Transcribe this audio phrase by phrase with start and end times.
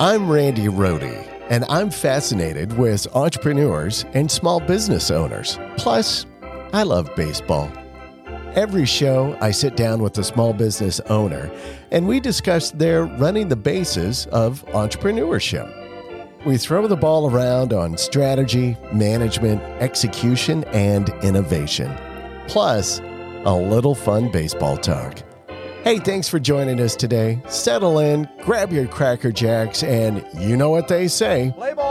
[0.00, 5.56] I'm Randy Rohde, and I'm fascinated with entrepreneurs and small business owners.
[5.76, 6.26] Plus,
[6.72, 7.70] I love baseball.
[8.56, 11.48] Every show, I sit down with a small business owner
[11.92, 15.72] and we discuss their running the bases of entrepreneurship.
[16.44, 21.96] We throw the ball around on strategy, management, execution, and innovation.
[22.48, 22.98] Plus,
[23.44, 25.22] a little fun baseball talk.
[25.84, 27.42] Hey, thanks for joining us today.
[27.46, 31.83] Settle in, grab your Cracker Jacks, and you know what they say Play ball.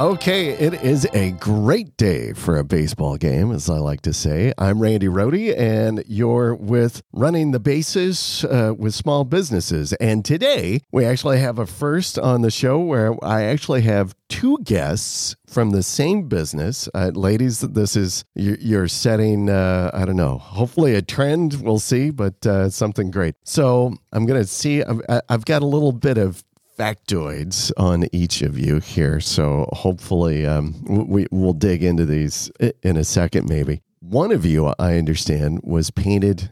[0.00, 4.52] Okay, it is a great day for a baseball game, as I like to say.
[4.56, 9.92] I'm Randy Rohde, and you're with Running the Bases uh, with Small Businesses.
[9.94, 14.58] And today, we actually have a first on the show where I actually have two
[14.64, 16.88] guests from the same business.
[16.94, 22.10] Uh, ladies, this is, you're, setting, uh, I don't know, hopefully a trend, we'll see,
[22.10, 23.34] but uh, something great.
[23.44, 26.42] So I'm going to see, I've, I've got a little bit of
[26.78, 29.20] factoids on each of you here.
[29.20, 32.50] So hopefully um, we, we'll dig into these
[32.82, 33.82] in a second, maybe.
[34.00, 36.50] One of you, I understand, was painted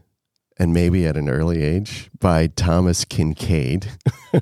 [0.61, 3.89] and maybe at an early age by Thomas Kinkade,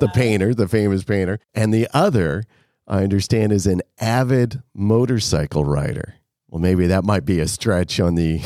[0.00, 1.38] the painter, the famous painter.
[1.54, 2.42] And the other,
[2.88, 6.14] I understand, is an avid motorcycle rider.
[6.48, 8.40] Well, maybe that might be a stretch on the,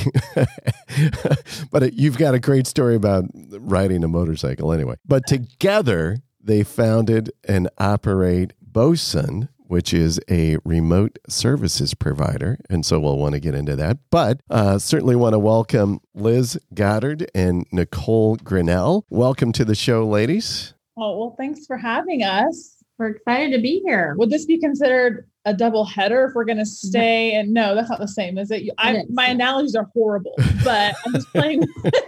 [1.71, 4.97] but you've got a great story about riding a motorcycle anyway.
[5.07, 12.59] But together, they founded and operate Bosun, which is a remote services provider.
[12.69, 13.99] And so we'll want to get into that.
[14.11, 19.07] But uh, certainly want to welcome Liz Goddard and Nicole Grinnell.
[19.09, 20.75] Welcome to the show, ladies.
[20.97, 22.77] Oh, well, thanks for having us.
[22.99, 24.15] We're excited to be here.
[24.19, 26.89] Would this be considered a double header if we're going to mm-hmm.
[26.89, 27.35] stay?
[27.35, 28.69] And no, that's not the same, is it?
[28.79, 29.05] I.
[29.11, 31.67] My analogies are horrible, but I'm just playing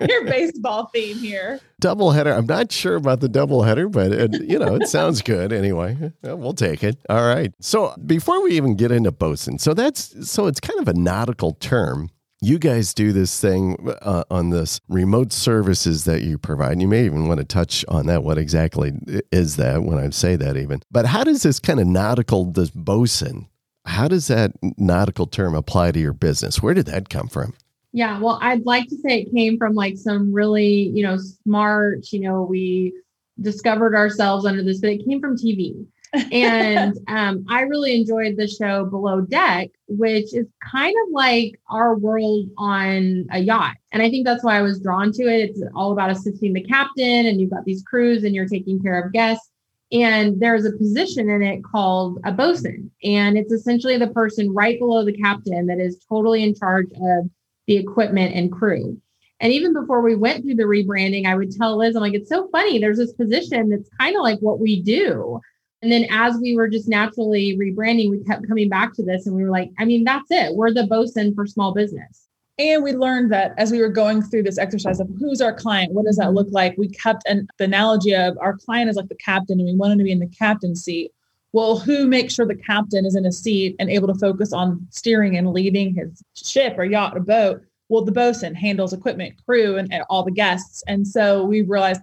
[0.09, 1.61] your baseball theme here.
[1.81, 2.33] Double header.
[2.33, 6.13] I'm not sure about the double header, but it, you know, it sounds good anyway.
[6.23, 6.97] We'll take it.
[7.09, 7.53] All right.
[7.61, 11.53] So before we even get into bosun, so that's so it's kind of a nautical
[11.55, 12.11] term
[12.47, 16.73] you guys do this thing uh, on this remote services that you provide.
[16.73, 18.23] And you may even want to touch on that.
[18.23, 18.93] What exactly
[19.33, 20.81] is that when I say that, even?
[20.93, 23.49] But how does this kind of nautical, this bosun,
[23.85, 26.63] how does that nautical term apply to your business?
[26.63, 27.53] Where did that come from?
[27.93, 32.13] Yeah, well, I'd like to say it came from like some really, you know, smart,
[32.13, 32.93] you know, we
[33.41, 35.85] discovered ourselves under this, but it came from TV
[36.33, 41.97] and um, I really enjoyed the show Below Deck, which is kind of like our
[41.97, 43.77] world on a yacht.
[43.93, 45.51] And I think that's why I was drawn to it.
[45.51, 49.01] It's all about assisting the captain, and you've got these crews, and you're taking care
[49.01, 49.51] of guests.
[49.93, 52.91] And there's a position in it called a bosun.
[53.05, 57.31] And it's essentially the person right below the captain that is totally in charge of
[57.67, 59.01] the equipment and crew.
[59.41, 62.29] And even before we went through the rebranding, I would tell Liz, I'm like, it's
[62.29, 62.79] so funny.
[62.79, 65.41] There's this position that's kind of like what we do.
[65.87, 69.37] And then as we were just naturally rebranding, we kept coming back to this and
[69.37, 70.57] we were like, I mean, that's it.
[70.57, 72.27] We're the bosun for small business.
[72.59, 75.93] And we learned that as we were going through this exercise of who's our client,
[75.93, 76.77] what does that look like?
[76.77, 79.99] We kept an the analogy of our client is like the captain and we wanted
[79.99, 81.13] to be in the captain's seat.
[81.53, 84.89] Well, who makes sure the captain is in a seat and able to focus on
[84.91, 87.63] steering and leading his ship or yacht or boat?
[87.89, 90.83] Well, the bosun handles equipment, crew, and, and all the guests.
[90.89, 92.01] And so we realized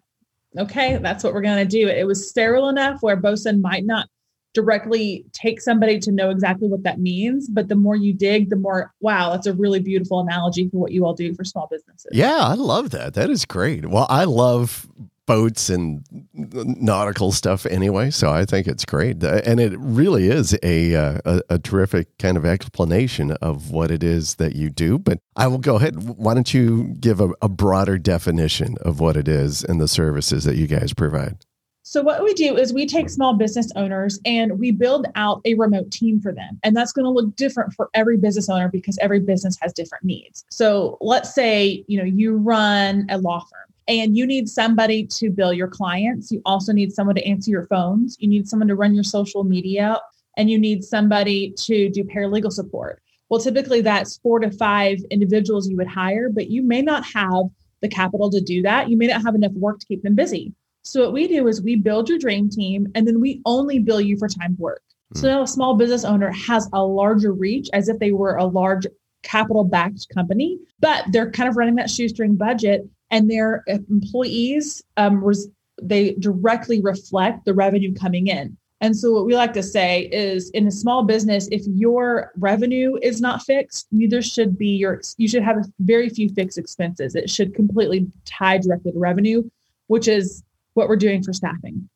[0.57, 1.87] okay, that's what we're going to do.
[1.87, 4.07] It was sterile enough where bosun might not
[4.53, 7.49] directly take somebody to know exactly what that means.
[7.49, 10.91] But the more you dig, the more, wow, that's a really beautiful analogy for what
[10.91, 12.11] you all do for small businesses.
[12.11, 13.15] Yeah, I love that.
[13.15, 13.87] That is great.
[13.87, 14.87] Well, I love
[15.25, 16.03] boats and
[16.33, 18.11] nautical stuff anyway.
[18.11, 22.17] So I think it's great, uh, and it really is a, uh, a, a terrific
[22.17, 24.99] kind of explanation of what it is that you do.
[24.99, 26.17] But I will go ahead.
[26.17, 30.43] Why don't you give a, a broader definition of what it is and the services
[30.43, 31.45] that you guys provide?
[31.85, 35.53] So, what we do is we take small business owners and we build out a
[35.55, 36.57] remote team for them.
[36.63, 40.05] And that's going to look different for every business owner because every business has different
[40.05, 40.45] needs.
[40.49, 45.29] So, let's say, you know, you run a law firm and you need somebody to
[45.29, 46.31] bill your clients.
[46.31, 48.15] You also need someone to answer your phones.
[48.19, 49.99] You need someone to run your social media,
[50.37, 53.01] and you need somebody to do paralegal support.
[53.29, 57.45] Well, typically that's four to five individuals you would hire, but you may not have
[57.81, 58.89] the capital to do that.
[58.89, 60.53] You may not have enough work to keep them busy.
[60.83, 64.01] So, what we do is we build your dream team and then we only bill
[64.01, 64.81] you for time work.
[65.13, 65.21] Mm.
[65.21, 68.45] So now a small business owner has a larger reach as if they were a
[68.45, 68.85] large
[69.23, 75.23] capital backed company, but they're kind of running that shoestring budget and their employees um,
[75.23, 75.47] res-
[75.81, 78.57] they directly reflect the revenue coming in.
[78.81, 82.97] And so what we like to say is in a small business, if your revenue
[83.01, 87.15] is not fixed, neither should be your you should have very few fixed expenses.
[87.15, 89.49] It should completely tie directly to revenue,
[89.87, 90.43] which is
[90.73, 91.87] what we're doing for staffing.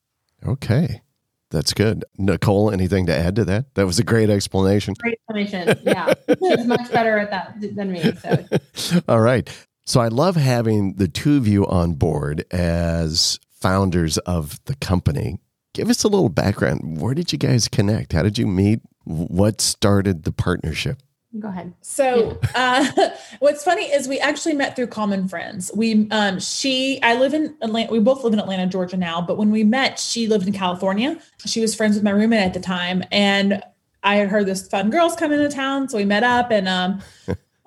[0.45, 1.01] Okay.
[1.49, 2.05] That's good.
[2.17, 3.73] Nicole, anything to add to that?
[3.75, 4.93] That was a great explanation.
[4.99, 5.79] Great explanation.
[5.83, 6.13] Yeah.
[6.27, 8.11] She's much better at that than me.
[8.75, 9.01] So.
[9.07, 9.49] All right.
[9.87, 15.39] So I love having the two of you on board as founders of the company.
[15.73, 16.99] Give us a little background.
[16.99, 18.11] Where did you guys connect?
[18.11, 18.81] How did you meet?
[19.05, 21.01] What started the partnership?
[21.39, 21.73] Go ahead.
[21.79, 22.85] So, uh,
[23.39, 25.71] what's funny is we actually met through common friends.
[25.73, 27.89] We, um, she, I live in Atlanta.
[27.89, 29.21] We both live in Atlanta, Georgia now.
[29.21, 31.17] But when we met, she lived in California.
[31.45, 33.63] She was friends with my roommate at the time, and
[34.03, 37.01] I had heard this fun girls coming into town, so we met up, and um,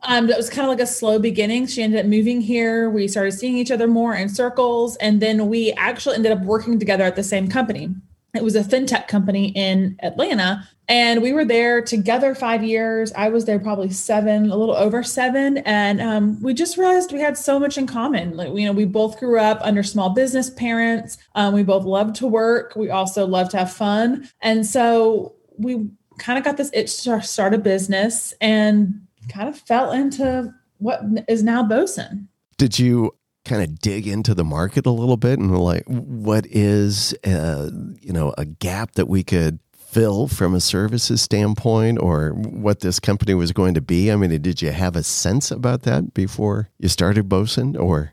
[0.02, 1.66] um, it was kind of like a slow beginning.
[1.66, 2.90] She ended up moving here.
[2.90, 6.78] We started seeing each other more in circles, and then we actually ended up working
[6.78, 7.90] together at the same company.
[8.34, 10.68] It was a fintech company in Atlanta.
[10.88, 13.12] And we were there together five years.
[13.12, 15.58] I was there probably seven, a little over seven.
[15.58, 18.36] And um, we just realized we had so much in common.
[18.36, 21.18] Like, you know, we both grew up under small business parents.
[21.34, 22.74] Um, we both loved to work.
[22.76, 24.28] We also loved to have fun.
[24.40, 29.58] And so we kind of got this itch to start a business and kind of
[29.58, 32.28] fell into what is now Bosun.
[32.56, 33.14] Did you
[33.44, 37.70] kind of dig into the market a little bit and like what is uh,
[38.00, 43.00] you know a gap that we could fill from a services standpoint or what this
[43.00, 44.10] company was going to be?
[44.10, 48.12] I mean, did you have a sense about that before you started Bosun or?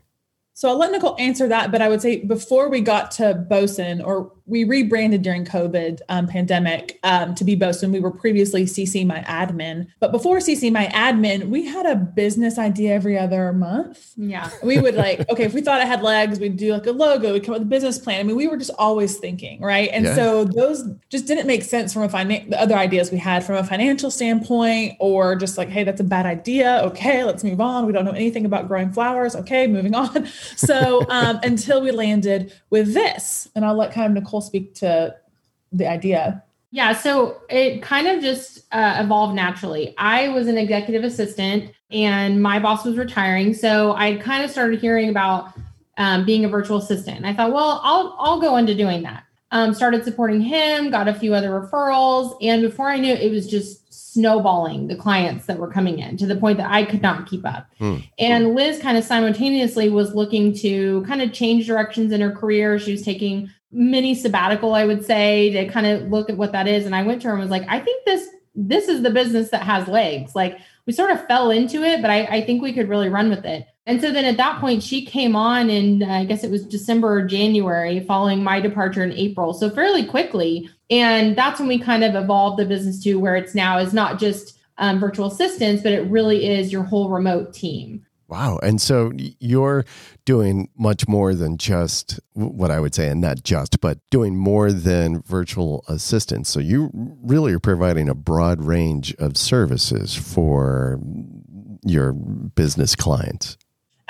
[0.54, 4.04] So I'll let Nicole answer that, but I would say before we got to Bosun,
[4.04, 7.92] or we rebranded during COVID um, pandemic um, to be Bosun.
[7.92, 12.58] We were previously CC My Admin, but before CC My Admin, we had a business
[12.58, 14.12] idea every other month.
[14.16, 16.92] Yeah, we would like okay, if we thought it had legs, we'd do like a
[16.92, 18.20] logo, we'd come up with a business plan.
[18.20, 19.90] I mean, we were just always thinking, right?
[19.92, 20.14] And yeah.
[20.14, 23.56] so those just didn't make sense from a finan- the other ideas we had from
[23.56, 26.80] a financial standpoint, or just like, hey, that's a bad idea.
[26.84, 27.86] Okay, let's move on.
[27.86, 29.36] We don't know anything about growing flowers.
[29.36, 30.28] Okay, moving on.
[30.56, 35.14] So um, until we landed with this, and I'll let kind of Nicole speak to
[35.72, 36.42] the idea.
[36.70, 39.94] Yeah, so it kind of just uh, evolved naturally.
[39.96, 44.80] I was an executive assistant, and my boss was retiring, so I kind of started
[44.80, 45.54] hearing about
[45.96, 47.16] um, being a virtual assistant.
[47.16, 49.24] And I thought, well, I'll I'll go into doing that.
[49.50, 53.30] Um, started supporting him, got a few other referrals, and before I knew it, it
[53.30, 57.00] was just snowballing the clients that were coming in to the point that I could
[57.00, 57.66] not keep up.
[57.78, 57.96] Hmm.
[58.18, 62.78] And Liz kind of simultaneously was looking to kind of change directions in her career.
[62.78, 66.66] She was taking mini sabbatical, I would say, to kind of look at what that
[66.66, 66.86] is.
[66.86, 69.50] And I went to her and was like, I think this this is the business
[69.50, 70.34] that has legs.
[70.34, 73.30] Like we sort of fell into it, but I, I think we could really run
[73.30, 73.66] with it.
[73.86, 76.66] And so then at that point, she came on, and uh, I guess it was
[76.66, 79.54] December or January following my departure in April.
[79.54, 80.68] So fairly quickly.
[80.90, 84.18] And that's when we kind of evolved the business to where it's now is not
[84.18, 88.04] just um, virtual assistants, but it really is your whole remote team.
[88.28, 88.58] Wow.
[88.62, 89.86] And so you're
[90.26, 94.70] doing much more than just what I would say, and not just, but doing more
[94.70, 96.50] than virtual assistants.
[96.50, 101.00] So you really are providing a broad range of services for
[101.84, 103.56] your business clients.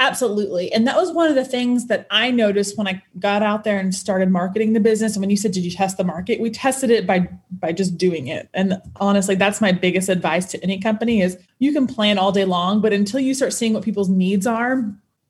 [0.01, 0.73] Absolutely.
[0.73, 3.81] And that was one of the things that I noticed when I got out there
[3.81, 5.17] and started marketing the business.
[5.17, 6.41] And when you said, did you test the market?
[6.41, 8.49] We tested it by by just doing it.
[8.55, 12.45] And honestly, that's my biggest advice to any company is you can plan all day
[12.45, 14.85] long, but until you start seeing what people's needs are,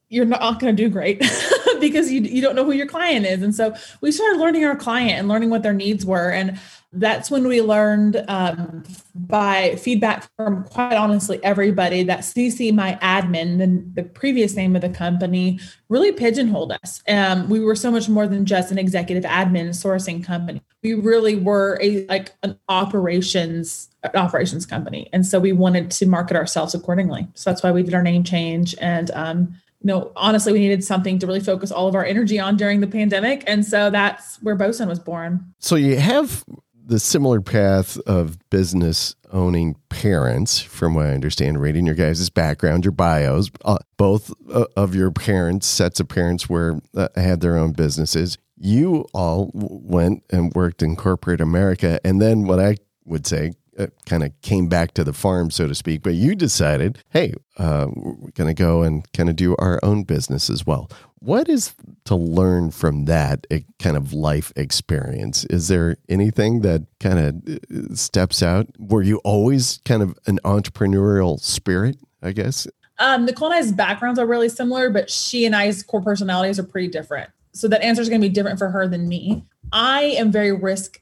[0.09, 1.19] you're not going to do great
[1.81, 3.43] because you, you don't know who your client is.
[3.43, 6.31] And so we started learning our client and learning what their needs were.
[6.31, 6.59] And
[6.93, 8.83] that's when we learned um,
[9.15, 14.81] by feedback from quite honestly everybody that CC My Admin, the, the previous name of
[14.81, 15.61] the company,
[15.91, 17.03] really pigeonholed us.
[17.07, 20.63] Um, we were so much more than just an executive admin sourcing company.
[20.83, 26.07] We really were a like an operations an operations company, and so we wanted to
[26.07, 27.27] market ourselves accordingly.
[27.35, 29.11] So that's why we did our name change and.
[29.11, 32.57] Um, you know, honestly, we needed something to really focus all of our energy on
[32.57, 33.45] during the pandemic.
[33.47, 35.55] And so that's where Bosun was born.
[35.61, 36.45] So you have
[36.89, 42.85] the similar path of business owning parents, from what I understand, reading your guys' background,
[42.85, 47.59] your bios, uh, both uh, of your parents, sets of parents were uh, had their
[47.59, 48.39] own businesses.
[48.57, 53.87] You all went and worked in corporate America, and then what I would say uh,
[54.07, 56.03] kind of came back to the farm, so to speak.
[56.03, 60.03] But you decided, hey, uh, we're going to go and kind of do our own
[60.03, 60.91] business as well.
[61.21, 63.47] What is to learn from that
[63.79, 65.45] kind of life experience?
[65.47, 67.59] Is there anything that kind of
[67.93, 68.67] uh, steps out?
[68.79, 72.67] Were you always kind of an entrepreneurial spirit, I guess?
[72.99, 76.65] Um, Nicole and I's backgrounds are really similar, but she and I's core personalities are
[76.65, 77.31] pretty different.
[77.53, 79.45] So that answer is going to be different for her than me.
[79.73, 81.01] I am very risk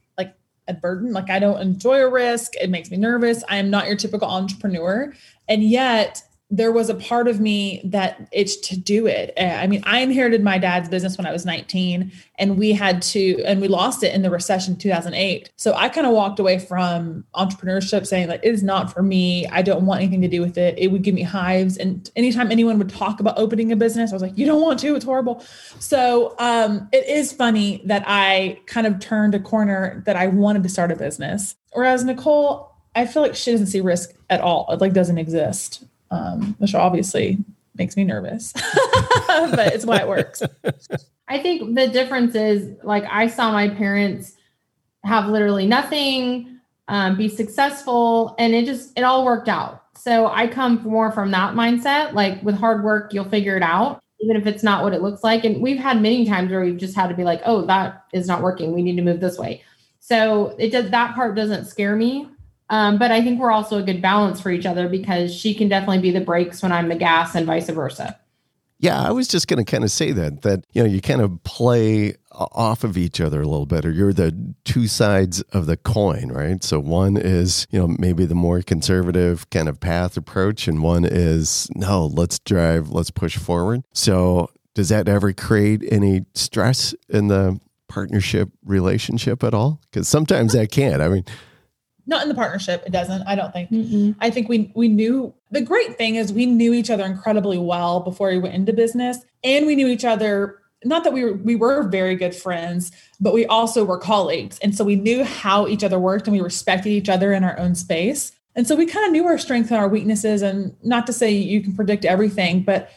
[0.68, 1.12] a burden.
[1.12, 2.54] Like I don't enjoy a risk.
[2.60, 3.44] It makes me nervous.
[3.48, 5.12] I am not your typical entrepreneur.
[5.48, 9.32] And yet there was a part of me that it's to do it.
[9.36, 13.02] Uh, I mean, I inherited my dad's business when I was 19 and we had
[13.02, 15.50] to, and we lost it in the recession 2008.
[15.56, 19.48] So I kind of walked away from entrepreneurship saying like, it is not for me.
[19.48, 20.78] I don't want anything to do with it.
[20.78, 21.78] It would give me hives.
[21.78, 24.78] And anytime anyone would talk about opening a business, I was like, you don't want
[24.80, 25.40] to, it's horrible.
[25.80, 30.62] So um, it is funny that I kind of turned a corner that I wanted
[30.62, 31.56] to start a business.
[31.72, 34.66] Whereas Nicole, I feel like she doesn't see risk at all.
[34.70, 37.38] It like doesn't exist um, which obviously
[37.76, 38.52] makes me nervous,
[39.26, 40.42] but it's why it works.
[41.28, 44.34] I think the difference is like I saw my parents
[45.04, 49.82] have literally nothing, um, be successful, and it just it all worked out.
[49.96, 52.12] So I come more from that mindset.
[52.12, 55.24] Like with hard work, you'll figure it out, even if it's not what it looks
[55.24, 55.44] like.
[55.44, 58.28] And we've had many times where we've just had to be like, "Oh, that is
[58.28, 58.72] not working.
[58.72, 59.62] We need to move this way."
[59.98, 62.28] So it does that part doesn't scare me.
[62.68, 65.68] Um, but I think we're also a good balance for each other because she can
[65.68, 68.18] definitely be the brakes when I'm the gas and vice versa.
[68.78, 71.22] Yeah, I was just going to kind of say that that you know you kind
[71.22, 75.64] of play off of each other a little bit, or you're the two sides of
[75.64, 76.62] the coin, right?
[76.62, 81.06] So one is you know maybe the more conservative kind of path approach, and one
[81.06, 83.82] is no, let's drive, let's push forward.
[83.94, 87.58] So does that ever create any stress in the
[87.88, 89.80] partnership relationship at all?
[89.90, 91.00] Because sometimes that can.
[91.00, 91.24] I mean,
[92.06, 93.70] not in the partnership it doesn't i don't think.
[93.70, 97.58] Mm i think we we knew the great thing is we knew each other incredibly
[97.58, 101.34] well before we went into business and we knew each other not that we were
[101.34, 105.66] we were very good friends but we also were colleagues and so we knew how
[105.66, 108.32] each other worked and we respected each other in our own space.
[108.54, 111.30] And so we kind of knew our strengths and our weaknesses and not to say
[111.30, 112.90] you can predict everything but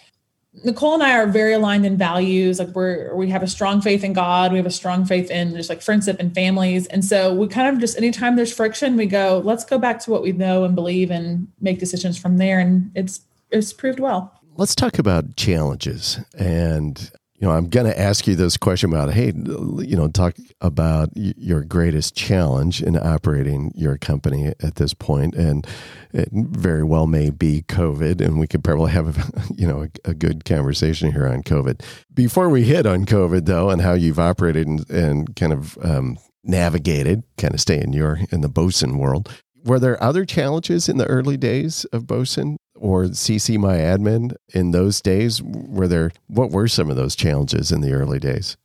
[0.64, 2.60] Nicole and I are very aligned in values.
[2.60, 4.52] Like we're we have a strong faith in God.
[4.52, 6.88] We have a strong faith in just like friendship and families.
[6.88, 10.12] And so we kind of just anytime there's friction, we go, let's go back to
[10.12, 12.60] what we know and believe and make decisions from there.
[12.60, 14.34] And it's it's proved well.
[14.58, 16.20] Let's talk about challenges.
[16.38, 20.36] And you know, I'm going to ask you this question about, hey, you know, talk
[20.60, 25.66] about your greatest challenge in operating your company at this point, and
[26.12, 30.10] it very well may be COVID, and we could probably have, a, you know, a,
[30.10, 31.82] a good conversation here on COVID.
[32.14, 36.18] Before we hit on COVID, though, and how you've operated and, and kind of um,
[36.44, 39.32] navigated, kind of stay in your in the Bosun world.
[39.70, 44.72] Were there other challenges in the early days of Bosun or CC My Admin in
[44.72, 45.44] those days?
[45.44, 48.58] Were there what were some of those challenges in the early days?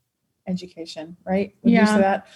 [0.46, 1.54] Education, right?
[1.62, 1.98] Would yeah.
[1.98, 2.26] that?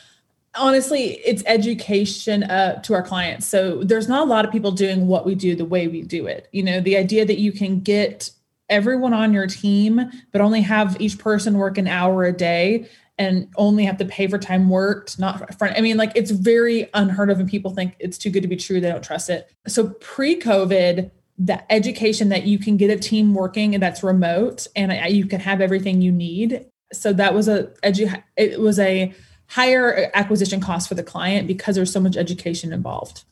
[0.54, 3.46] Honestly, it's education uh, to our clients.
[3.46, 6.26] So there's not a lot of people doing what we do the way we do
[6.26, 6.46] it.
[6.52, 8.30] You know, the idea that you can get
[8.68, 12.86] everyone on your team, but only have each person work an hour a day
[13.18, 15.76] and only have to pay for time worked, not front.
[15.76, 18.56] I mean, like it's very unheard of, and people think it's too good to be
[18.56, 18.80] true.
[18.80, 19.50] They don't trust it.
[19.66, 24.66] So pre COVID, the education that you can get a team working and that's remote
[24.74, 26.66] and uh, you can have everything you need.
[26.92, 29.14] So that was a edu- it was a
[29.46, 33.24] higher acquisition cost for the client because there's so much education involved.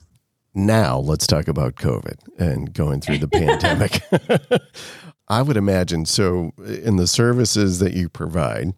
[0.54, 4.00] Now let's talk about COVID and going through the pandemic.
[5.28, 8.72] I would imagine so in the services that you provide,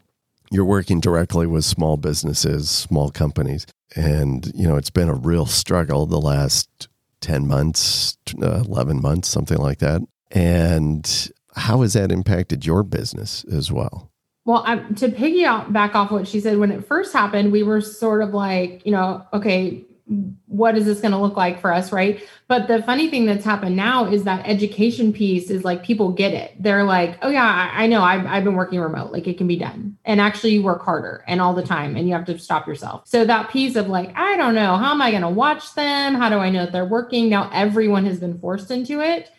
[0.50, 5.47] you're working directly with small businesses, small companies, and you know it's been a real
[5.47, 6.88] struggle the last
[7.21, 10.02] 10 months, uh, 11 months, something like that.
[10.31, 14.11] And how has that impacted your business as well?
[14.45, 18.33] Well, to piggyback off what she said, when it first happened, we were sort of
[18.33, 19.85] like, you know, okay,
[20.47, 22.27] what is this going to look like for us right?
[22.47, 26.33] But the funny thing that's happened now is that education piece is like people get
[26.33, 26.55] it.
[26.59, 29.12] They're like oh yeah i, I know I've, I've been working remote.
[29.12, 29.99] Like it can be done.
[30.05, 33.07] And actually you work harder and all the time and you have to stop yourself.
[33.07, 36.15] So that piece of like i don't know how am i going to watch them?
[36.15, 37.29] How do i know that they're working?
[37.29, 39.31] Now everyone has been forced into it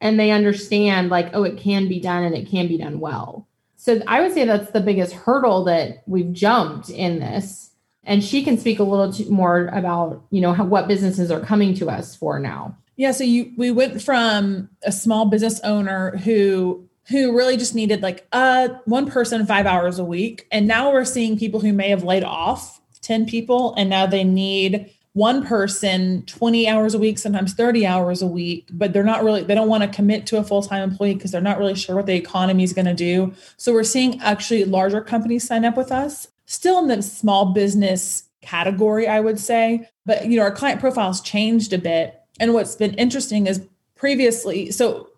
[0.00, 3.46] and they understand like oh it can be done and it can be done well.
[3.76, 7.70] So i would say that's the biggest hurdle that we've jumped in this
[8.06, 11.74] and she can speak a little more about you know how, what businesses are coming
[11.74, 12.74] to us for now.
[12.96, 18.02] Yeah so you we went from a small business owner who who really just needed
[18.02, 20.46] like uh one person five hours a week.
[20.50, 24.24] And now we're seeing people who may have laid off 10 people and now they
[24.24, 29.24] need one person 20 hours a week sometimes 30 hours a week but they're not
[29.24, 31.96] really they don't want to commit to a full-time employee because they're not really sure
[31.96, 33.32] what the economy is going to do.
[33.56, 38.24] So we're seeing actually larger companies sign up with us still in the small business
[38.40, 39.88] category, I would say.
[40.04, 42.20] But you know, our client profiles changed a bit.
[42.40, 45.10] And what's been interesting is previously, so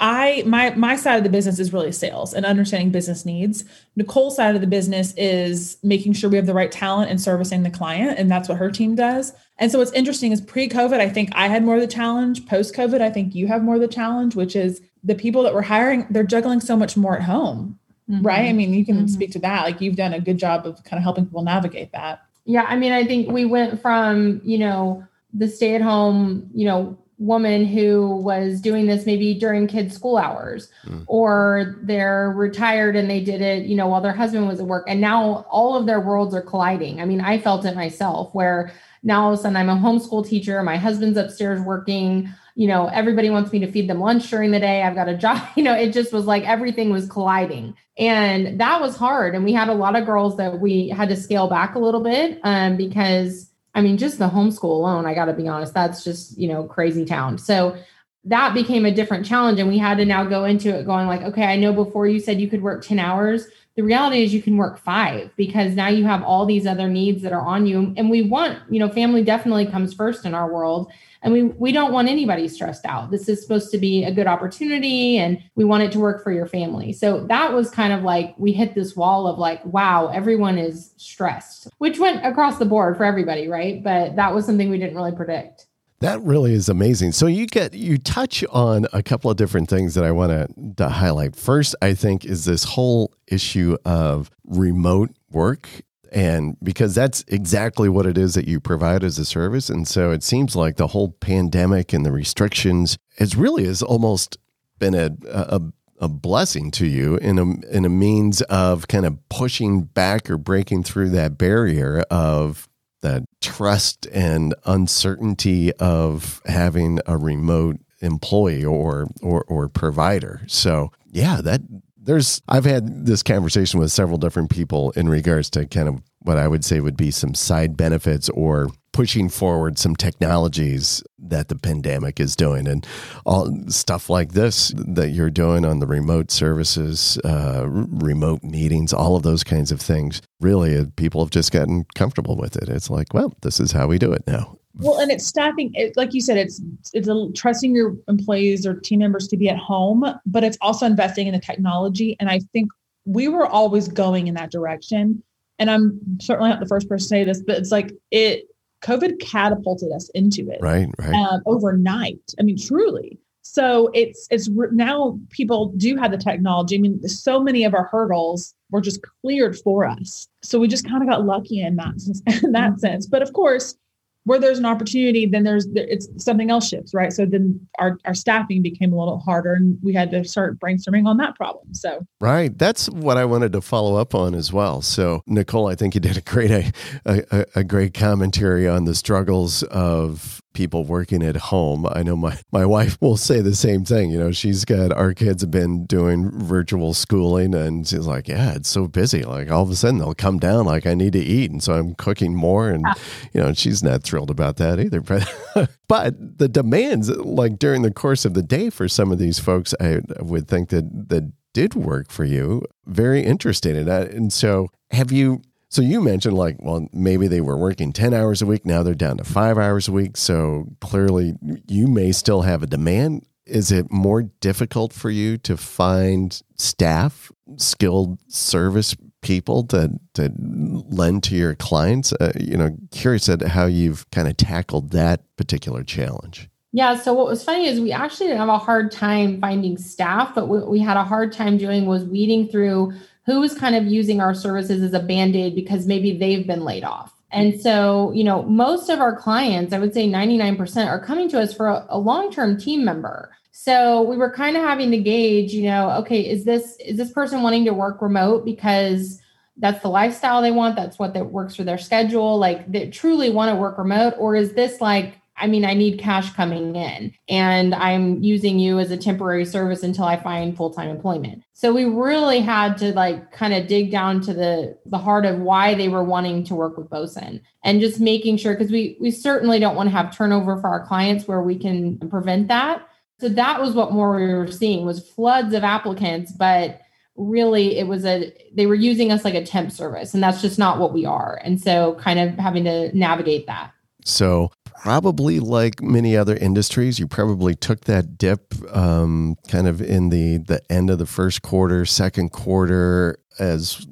[0.00, 3.64] I my my side of the business is really sales and understanding business needs.
[3.94, 7.62] Nicole's side of the business is making sure we have the right talent and servicing
[7.62, 9.32] the client, and that's what her team does.
[9.58, 12.44] And so what's interesting is pre-COVID, I think I had more of the challenge.
[12.46, 15.62] Post-COVID, I think you have more of the challenge, which is the people that we're
[15.62, 17.78] hiring, they're juggling so much more at home.
[18.10, 18.26] Mm-hmm.
[18.26, 18.48] Right.
[18.48, 19.06] I mean, you can mm-hmm.
[19.06, 19.62] speak to that.
[19.62, 22.22] Like you've done a good job of kind of helping people navigate that.
[22.44, 22.64] Yeah.
[22.68, 26.98] I mean, I think we went from, you know, the stay at home, you know,
[27.18, 31.04] woman who was doing this maybe during kids' school hours, mm.
[31.06, 34.84] or they're retired and they did it, you know, while their husband was at work.
[34.88, 37.00] And now all of their worlds are colliding.
[37.00, 40.26] I mean, I felt it myself where now all of a sudden I'm a homeschool
[40.26, 44.52] teacher, my husband's upstairs working, you know, everybody wants me to feed them lunch during
[44.52, 44.82] the day.
[44.82, 47.76] I've got a job, you know, it just was like everything was colliding.
[47.98, 49.34] And that was hard.
[49.34, 52.02] And we had a lot of girls that we had to scale back a little
[52.02, 56.04] bit um, because I mean, just the homeschool alone, I got to be honest, that's
[56.04, 57.38] just, you know, crazy town.
[57.38, 57.76] So
[58.24, 59.58] that became a different challenge.
[59.58, 62.20] And we had to now go into it going like, okay, I know before you
[62.20, 63.46] said you could work 10 hours.
[63.76, 67.22] The reality is you can work five because now you have all these other needs
[67.22, 67.92] that are on you.
[67.96, 70.92] And we want, you know, family definitely comes first in our world
[71.24, 74.28] and we we don't want anybody stressed out this is supposed to be a good
[74.28, 78.02] opportunity and we want it to work for your family so that was kind of
[78.02, 82.64] like we hit this wall of like wow everyone is stressed which went across the
[82.64, 85.66] board for everybody right but that was something we didn't really predict
[86.00, 87.12] that really is amazing.
[87.12, 90.74] So you get you touch on a couple of different things that I want to,
[90.76, 91.34] to highlight.
[91.34, 95.68] First, I think is this whole issue of remote work
[96.12, 100.10] and because that's exactly what it is that you provide as a service and so
[100.10, 104.38] it seems like the whole pandemic and the restrictions has really has almost
[104.78, 105.60] been a, a
[106.00, 110.36] a blessing to you in a in a means of kind of pushing back or
[110.36, 112.68] breaking through that barrier of
[113.00, 120.42] that trust and uncertainty of having a remote employee or or or provider.
[120.46, 121.60] So yeah, that
[122.04, 126.38] there's I've had this conversation with several different people in regards to kind of what
[126.38, 131.56] I would say would be some side benefits or pushing forward some technologies that the
[131.56, 132.68] pandemic is doing.
[132.68, 132.86] And
[133.26, 139.16] all stuff like this that you're doing on the remote services uh, remote meetings all
[139.16, 142.68] of those kinds of things really uh, people have just gotten comfortable with it.
[142.68, 145.70] It's like well this is how we do it now well, and it's staffing.
[145.74, 146.60] It, like you said, it's
[146.92, 150.86] it's a, trusting your employees or team members to be at home, but it's also
[150.86, 152.16] investing in the technology.
[152.18, 152.70] And I think
[153.04, 155.22] we were always going in that direction.
[155.58, 158.46] And I'm certainly not the first person to say this, but it's like it.
[158.82, 160.88] COVID catapulted us into it, right?
[160.98, 161.14] Right.
[161.14, 162.20] Um, overnight.
[162.38, 163.18] I mean, truly.
[163.42, 166.76] So it's it's now people do have the technology.
[166.76, 170.28] I mean, so many of our hurdles were just cleared for us.
[170.42, 171.94] So we just kind of got lucky in that
[172.42, 172.78] in that mm-hmm.
[172.78, 173.06] sense.
[173.06, 173.76] But of course,
[174.24, 177.12] where there's an opportunity, then there's it's something else shifts, right?
[177.12, 181.06] So then our our staffing became a little harder, and we had to start brainstorming
[181.06, 181.72] on that problem.
[181.72, 184.82] So right, that's what I wanted to follow up on as well.
[184.82, 186.72] So Nicole, I think you did a great a,
[187.06, 191.86] a, a great commentary on the struggles of people working at home.
[191.92, 194.10] I know my, my wife will say the same thing.
[194.10, 198.54] You know, she's got our kids have been doing virtual schooling and she's like, Yeah,
[198.54, 199.22] it's so busy.
[199.22, 201.50] Like all of a sudden they'll come down like I need to eat.
[201.50, 202.70] And so I'm cooking more.
[202.70, 202.94] And ah.
[203.32, 205.00] you know, she's not thrilled about that either.
[205.00, 205.30] But
[205.88, 209.74] but the demands like during the course of the day for some of these folks,
[209.80, 212.62] I would think that that did work for you.
[212.86, 213.76] Very interesting.
[213.76, 215.42] And, and so have you
[215.74, 218.64] so you mentioned like, well, maybe they were working 10 hours a week.
[218.64, 220.16] Now they're down to five hours a week.
[220.16, 221.34] So clearly
[221.66, 223.26] you may still have a demand.
[223.44, 231.24] Is it more difficult for you to find staff, skilled service people to, to lend
[231.24, 232.12] to your clients?
[232.12, 236.48] Uh, you know, curious at how you've kind of tackled that particular challenge.
[236.70, 236.96] Yeah.
[236.96, 240.46] So what was funny is we actually didn't have a hard time finding staff, but
[240.46, 242.92] what we had a hard time doing was weeding through
[243.26, 246.84] who is kind of using our services as a band-aid because maybe they've been laid
[246.84, 247.12] off.
[247.30, 251.40] And so you know most of our clients i would say 99% are coming to
[251.40, 253.32] us for a, a long-term team member.
[253.50, 257.12] So we were kind of having to gauge you know okay is this is this
[257.12, 259.20] person wanting to work remote because
[259.56, 262.38] that's the lifestyle they want that's what that works for their schedule?
[262.38, 265.98] Like they truly want to work remote or is this like I mean, I need
[265.98, 270.88] cash coming in and I'm using you as a temporary service until I find full-time
[270.88, 271.42] employment.
[271.54, 275.40] So we really had to like kind of dig down to the the heart of
[275.40, 279.10] why they were wanting to work with Bosun and just making sure because we we
[279.10, 282.86] certainly don't want to have turnover for our clients where we can prevent that.
[283.20, 286.80] So that was what more we were seeing was floods of applicants, but
[287.16, 290.58] really it was a they were using us like a temp service and that's just
[290.58, 291.40] not what we are.
[291.42, 293.72] And so kind of having to navigate that.
[294.04, 294.52] So
[294.84, 300.36] probably like many other industries, you probably took that dip um, kind of in the
[300.36, 303.86] the end of the first quarter, second quarter as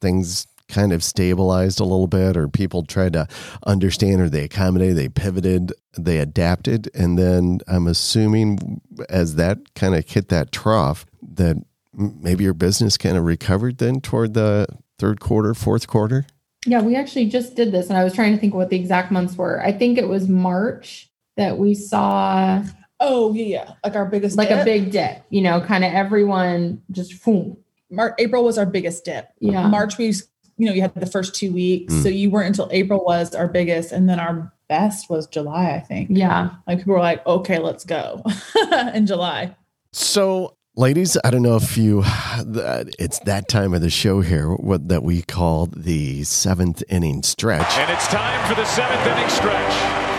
[0.00, 3.26] things kind of stabilized a little bit or people tried to
[3.66, 6.88] understand or they accommodated, they pivoted, they adapted.
[6.94, 11.56] And then I'm assuming as that kind of hit that trough, that
[11.92, 16.24] maybe your business kind of recovered then toward the third quarter, fourth quarter?
[16.66, 19.10] Yeah, we actually just did this and I was trying to think what the exact
[19.10, 19.62] months were.
[19.62, 22.62] I think it was March that we saw
[23.02, 23.72] Oh yeah, yeah.
[23.82, 24.60] Like our biggest like dip.
[24.60, 27.56] a big dip, you know, kind of everyone just boom.
[27.90, 29.28] Mar- April was our biggest dip.
[29.40, 29.66] Yeah.
[29.68, 30.12] March we
[30.60, 31.94] you know, you had the first two weeks.
[31.94, 32.02] Mm.
[32.02, 33.92] So you weren't until April was our biggest.
[33.92, 36.10] And then our best was July, I think.
[36.12, 36.50] Yeah.
[36.66, 38.22] Like people were like, okay, let's go
[38.94, 39.56] in July.
[39.94, 42.02] So, ladies, I don't know if you,
[42.98, 47.76] it's that time of the show here, what that we call the seventh inning stretch.
[47.76, 50.16] And it's time for the seventh inning stretch.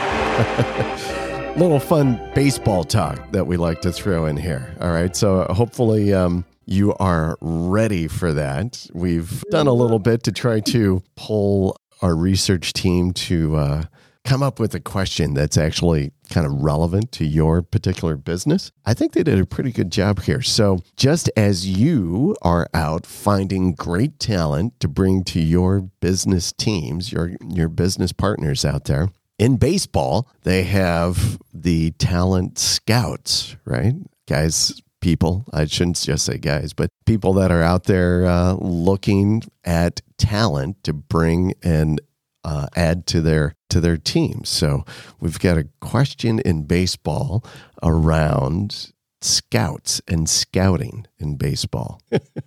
[1.57, 4.75] Little fun baseball talk that we like to throw in here.
[4.79, 5.13] All right.
[5.15, 8.87] So, hopefully, um, you are ready for that.
[8.93, 13.83] We've done a little bit to try to pull our research team to uh,
[14.23, 18.71] come up with a question that's actually kind of relevant to your particular business.
[18.85, 20.41] I think they did a pretty good job here.
[20.41, 27.11] So, just as you are out finding great talent to bring to your business teams,
[27.11, 33.93] your your business partners out there, in baseball, they have the talent scouts, right?
[34.27, 35.45] Guys people.
[35.51, 40.83] I shouldn't just say guys, but people that are out there uh, looking at talent
[40.83, 41.99] to bring and
[42.43, 44.43] uh, add to their to their team.
[44.43, 44.85] So
[45.19, 47.43] we've got a question in baseball
[47.83, 52.01] around scouts and scouting in baseball.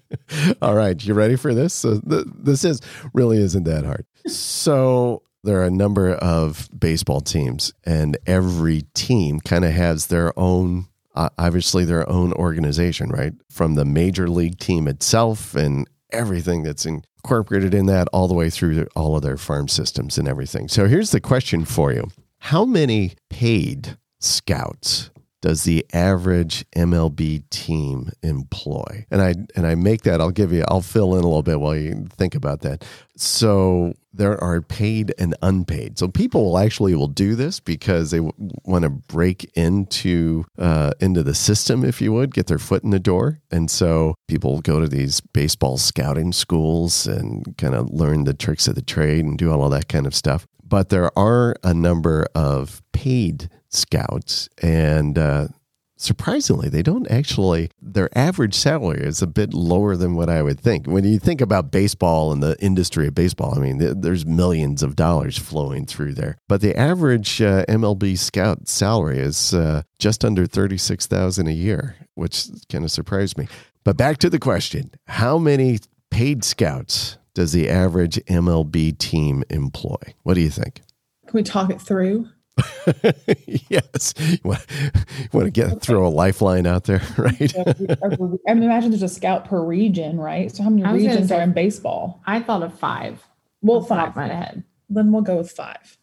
[0.63, 1.73] All right, you ready for this?
[1.73, 2.81] So th- this is
[3.13, 4.07] really isn't that hard.
[4.27, 10.37] So there are a number of baseball teams, and every team kind of has their
[10.39, 13.33] own uh, obviously their own organization, right?
[13.49, 18.51] From the major league team itself and everything that's incorporated in that, all the way
[18.51, 20.69] through all of their farm systems and everything.
[20.69, 25.11] So here's the question for you How many paid scouts?
[25.45, 29.05] Does the average MLB team employ?
[29.11, 30.19] And I and I make that.
[30.19, 30.65] I'll give you.
[30.69, 32.83] I'll fill in a little bit while you think about that.
[33.15, 35.99] So there are paid and unpaid.
[35.99, 38.33] So people will actually will do this because they w-
[38.65, 42.89] want to break into uh, into the system, if you would, get their foot in
[42.89, 43.43] the door.
[43.51, 48.67] And so people go to these baseball scouting schools and kind of learn the tricks
[48.67, 50.47] of the trade and do all of that kind of stuff.
[50.67, 55.19] But there are a number of paid scouts and.
[55.19, 55.49] Uh,
[55.97, 60.61] surprisingly, they don't actually, their average salary is a bit lower than what I would
[60.61, 60.87] think.
[60.87, 64.83] When you think about baseball and the industry of baseball, I mean, th- there's millions
[64.83, 66.37] of dollars flowing through there.
[66.49, 72.49] But the average uh, MLB scout salary is uh, just under 36000 a year, which
[72.71, 73.49] kind of surprised me.
[73.83, 75.79] But back to the question how many
[76.11, 79.97] paid scouts does the average MLB team employ?
[80.23, 80.83] What do you think?
[81.27, 82.29] Can we talk it through?
[83.47, 84.15] yes.
[84.17, 87.53] You want, you want to get throw a lifeline out there, right?
[87.59, 90.55] I mean, imagine there's a scout per region, right?
[90.55, 92.23] So how many I was gonna regions say- are in baseball?
[92.27, 93.27] I thought of five.
[93.63, 94.09] Well, off the five.
[94.11, 94.65] of ahead.
[94.89, 95.99] Then we'll go with five.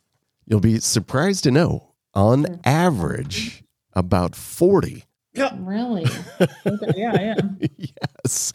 [0.46, 3.64] You'll be surprised to know, on average,
[3.94, 5.06] about 40.
[5.36, 6.06] Really?
[6.66, 7.68] Okay, yeah, yeah.
[7.78, 8.54] yes.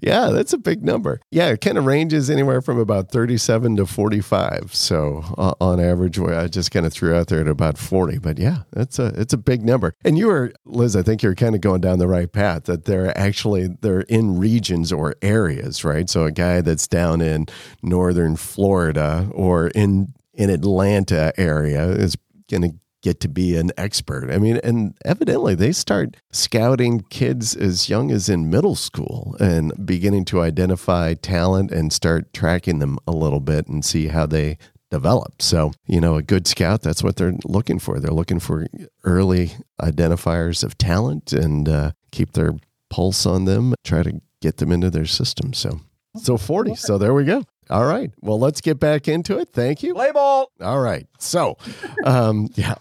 [0.00, 1.20] Yeah, that's a big number.
[1.30, 4.74] Yeah, it kind of ranges anywhere from about 37 to 45.
[4.74, 8.18] So uh, on average, I just kind of threw out there at about 40.
[8.18, 9.94] But yeah, that's a it's a big number.
[10.04, 12.84] And you were, Liz, I think you're kind of going down the right path that
[12.84, 16.08] they're actually they're in regions or areas, right?
[16.08, 17.46] So a guy that's down in
[17.82, 22.16] northern Florida or in in Atlanta area is
[22.50, 24.30] going to get to be an expert.
[24.30, 29.72] I mean, and evidently they start scouting kids as young as in middle school and
[29.86, 34.56] beginning to identify talent and start tracking them a little bit and see how they
[34.90, 35.42] develop.
[35.42, 38.00] So, you know, a good scout, that's what they're looking for.
[38.00, 38.66] They're looking for
[39.04, 42.54] early identifiers of talent and uh, keep their
[42.88, 45.52] pulse on them, try to get them into their system.
[45.52, 45.80] So,
[46.16, 46.76] so 40.
[46.76, 47.44] So there we go.
[47.70, 48.10] All right.
[48.20, 49.48] Well, let's get back into it.
[49.52, 49.94] Thank you.
[49.94, 50.50] Play ball.
[50.60, 51.06] All right.
[51.18, 51.56] So,
[52.04, 52.74] um, yeah,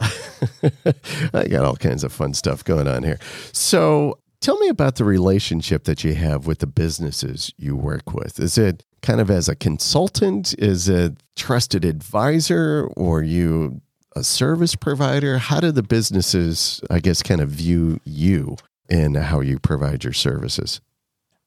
[1.33, 3.19] I got all kinds of fun stuff going on here.
[3.51, 8.39] So, tell me about the relationship that you have with the businesses you work with.
[8.39, 10.53] Is it kind of as a consultant?
[10.57, 13.81] Is it trusted advisor or you
[14.15, 15.37] a service provider?
[15.37, 18.57] How do the businesses, I guess, kind of view you
[18.89, 20.81] and how you provide your services?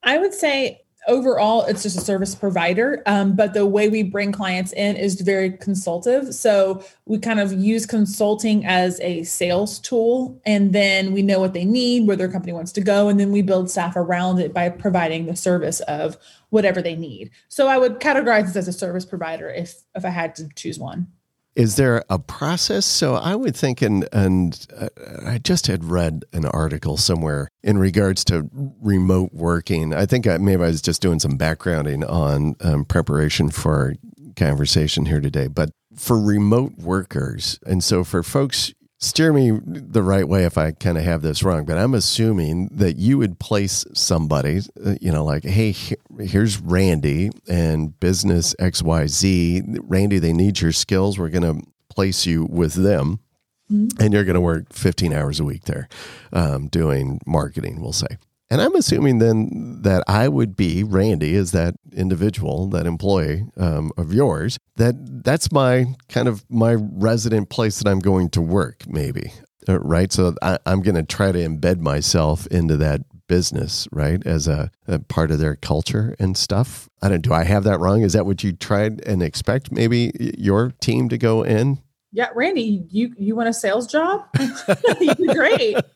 [0.03, 4.33] I would say overall it's just a service provider um, but the way we bring
[4.33, 6.35] clients in is very consultative.
[6.35, 11.53] So we kind of use consulting as a sales tool and then we know what
[11.53, 14.53] they need where their company wants to go and then we build staff around it
[14.53, 16.17] by providing the service of
[16.51, 17.31] whatever they need.
[17.49, 20.79] So i would categorize this as a service provider if if i had to choose
[20.79, 21.09] one
[21.57, 22.85] is there a process?
[22.85, 24.89] So I would think, and and uh,
[25.27, 28.49] I just had read an article somewhere in regards to
[28.81, 29.95] remote working.
[29.95, 33.95] I think I, maybe I was just doing some backgrounding on um, preparation for
[34.37, 35.49] conversation here today.
[35.49, 40.73] But for remote workers, and so for folks steer me the right way if I
[40.73, 45.13] kind of have this wrong, but I'm assuming that you would place somebody, uh, you
[45.13, 45.75] know, like, hey,
[46.19, 49.79] here's Randy and business XYZ.
[49.83, 51.19] Randy, they need your skills.
[51.19, 53.21] We're going to place you with them.
[53.71, 54.01] Mm-hmm.
[54.01, 55.89] And you're going to work 15 hours a week there
[56.33, 58.17] um, doing marketing, we'll say.
[58.49, 63.91] And I'm assuming then that I would be Randy as that individual, that employee um,
[63.97, 64.59] of yours.
[64.77, 69.33] That that's my kind of my resident place that I'm going to work, maybe,
[69.69, 70.13] uh, right?
[70.13, 74.71] So I, am going to try to embed myself into that business, right, as a,
[74.87, 76.89] a, part of their culture and stuff.
[77.03, 77.23] I don't.
[77.23, 78.03] Do I have that wrong?
[78.03, 79.73] Is that what you tried and expect?
[79.73, 81.81] Maybe your team to go in
[82.17, 84.27] yeah, Randy, you you want a sales job?
[85.19, 85.77] You're great.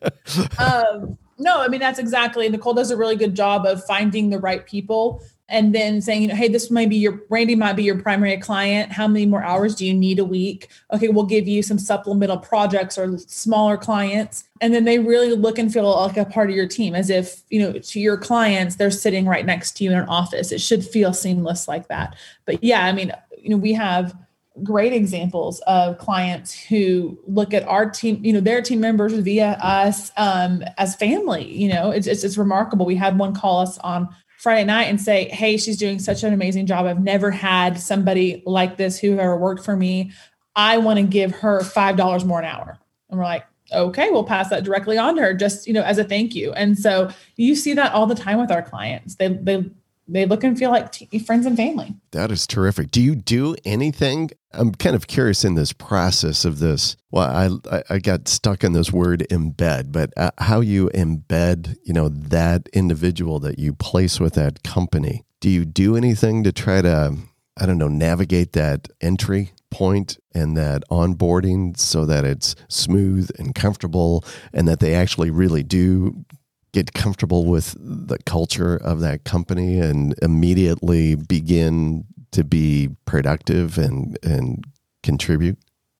[0.58, 2.48] Um, no, I mean that's exactly.
[2.48, 6.28] Nicole does a really good job of finding the right people and then saying, you
[6.28, 8.92] know, hey, this might be your Randy might be your primary client.
[8.92, 10.68] How many more hours do you need a week?
[10.92, 14.44] Okay, we'll give you some supplemental projects or smaller clients.
[14.60, 17.42] And then they really look and feel like a part of your team, as if,
[17.50, 20.52] you know, to your clients, they're sitting right next to you in an office.
[20.52, 22.14] It should feel seamless like that.
[22.44, 24.14] But yeah, I mean, you know, we have
[24.62, 29.58] great examples of clients who look at our team, you know, their team members via
[29.62, 31.50] us um, as family.
[31.52, 32.86] You know, it's, it's, it's remarkable.
[32.86, 36.32] We had one call us on Friday night and say, "Hey, she's doing such an
[36.32, 36.86] amazing job.
[36.86, 40.12] I've never had somebody like this who ever worked for me.
[40.56, 42.78] I want to give her five dollars more an hour."
[43.10, 45.98] And we're like, "Okay, we'll pass that directly on to her, just you know, as
[45.98, 49.16] a thank you." And so you see that all the time with our clients.
[49.16, 49.70] They they
[50.14, 51.94] they look and feel like t- friends and family.
[52.12, 52.90] That is terrific.
[52.90, 54.30] Do you do anything?
[54.52, 56.96] I'm kind of curious in this process of this.
[57.10, 61.92] Well, I I got stuck in this word embed, but uh, how you embed, you
[61.92, 65.24] know, that individual that you place with that company.
[65.40, 67.16] Do you do anything to try to
[67.56, 73.54] I don't know, navigate that entry point and that onboarding so that it's smooth and
[73.54, 76.24] comfortable and that they actually really do
[76.72, 84.18] get comfortable with the culture of that company and immediately begin to be productive and
[84.22, 84.64] and
[85.02, 85.58] contribute?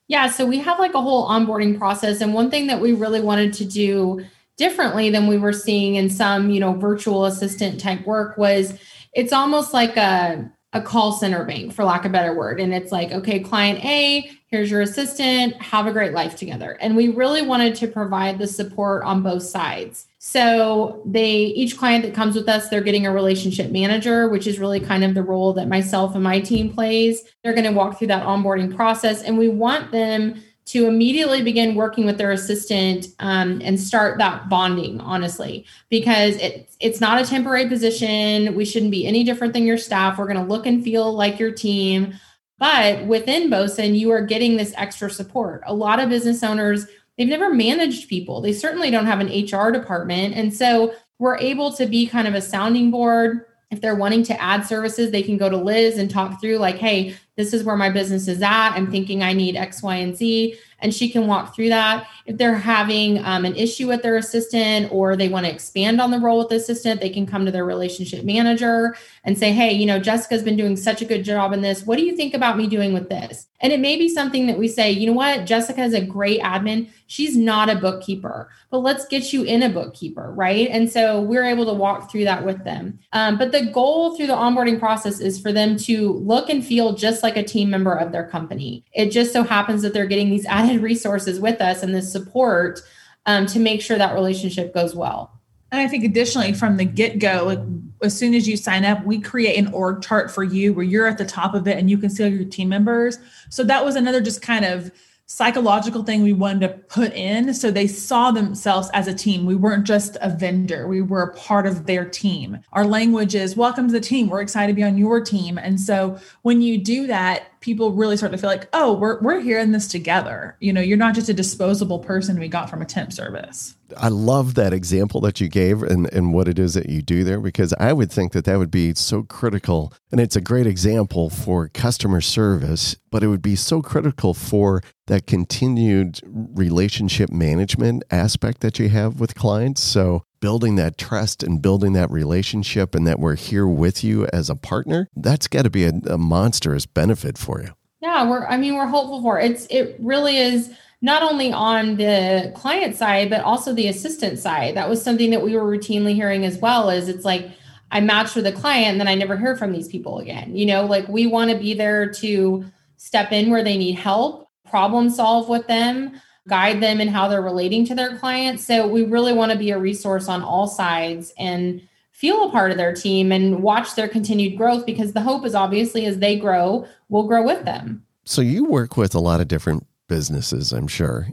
[0.08, 3.20] Yeah, so we have like a whole onboarding process and one thing that we really
[3.20, 4.24] wanted to do
[4.56, 8.78] differently than we were seeing in some, you know, virtual assistant type work was
[9.14, 12.60] it's almost like a a call center bank for lack of a better word.
[12.60, 16.76] And it's like okay client a here's your assistant have a great life together.
[16.80, 22.04] And we really wanted to provide the support on both sides so they each client
[22.04, 25.22] that comes with us they're getting a relationship manager which is really kind of the
[25.22, 27.24] role that myself and my team plays.
[27.42, 31.74] They're going to walk through that onboarding process and we want them to immediately begin
[31.74, 35.64] working with their assistant um, and start that bonding honestly.
[35.88, 38.54] Because it, it's not a temporary position.
[38.54, 40.18] We shouldn't be any different than your staff.
[40.18, 42.14] We're going to look and feel like your team.
[42.58, 45.62] But within Bosun you are getting this extra support.
[45.66, 46.86] A lot of business owners
[47.20, 51.70] they've never managed people they certainly don't have an hr department and so we're able
[51.70, 55.36] to be kind of a sounding board if they're wanting to add services, they can
[55.36, 58.72] go to Liz and talk through, like, hey, this is where my business is at.
[58.72, 60.56] I'm thinking I need X, Y, and Z.
[60.82, 62.06] And she can walk through that.
[62.26, 66.10] If they're having um, an issue with their assistant or they want to expand on
[66.10, 69.72] the role with the assistant, they can come to their relationship manager and say, hey,
[69.72, 71.84] you know, Jessica's been doing such a good job in this.
[71.84, 73.46] What do you think about me doing with this?
[73.60, 76.40] And it may be something that we say, you know what, Jessica is a great
[76.40, 76.88] admin.
[77.06, 80.68] She's not a bookkeeper, but let's get you in a bookkeeper, right?
[80.70, 82.98] And so we're able to walk through that with them.
[83.12, 86.94] Um, but the goal through the onboarding process is for them to look and feel
[86.94, 88.84] just like a team member of their company.
[88.92, 92.80] It just so happens that they're getting these added resources with us and this support
[93.26, 95.40] um, to make sure that relationship goes well.
[95.72, 97.60] And I think additionally, from the get go, like
[98.02, 101.06] as soon as you sign up, we create an org chart for you where you're
[101.06, 103.18] at the top of it and you can see all your team members.
[103.50, 104.90] So that was another just kind of
[105.26, 109.46] psychological thing we wanted to put in so they saw themselves as a team.
[109.46, 112.58] We weren't just a vendor, we were a part of their team.
[112.72, 114.28] Our language is welcome to the team.
[114.28, 115.56] We're excited to be on your team.
[115.56, 119.40] And so when you do that, people really start to feel like, oh, we're we're
[119.40, 120.56] here in this together.
[120.60, 123.76] You know, you're not just a disposable person we got from a temp service.
[123.96, 127.24] I love that example that you gave and, and what it is that you do
[127.24, 129.92] there because I would think that that would be so critical.
[130.12, 134.82] And it's a great example for customer service, but it would be so critical for
[135.08, 139.82] that continued relationship management aspect that you have with clients.
[139.82, 144.50] So, building that trust and building that relationship and that we're here with you as
[144.50, 147.70] a partner, that's got to be a, a monstrous benefit for you.
[148.00, 149.50] Yeah, we're I mean, we're hopeful for it.
[149.50, 150.70] It's it really is
[151.02, 155.42] not only on the client side but also the assistant side that was something that
[155.42, 157.50] we were routinely hearing as well is it's like
[157.90, 160.66] i match with a client and then i never hear from these people again you
[160.66, 162.64] know like we want to be there to
[162.96, 166.20] step in where they need help problem solve with them
[166.50, 169.70] guide them in how they're relating to their clients so we really want to be
[169.70, 174.08] a resource on all sides and feel a part of their team and watch their
[174.08, 178.42] continued growth because the hope is obviously as they grow we'll grow with them so
[178.42, 181.28] you work with a lot of different businesses, I'm sure.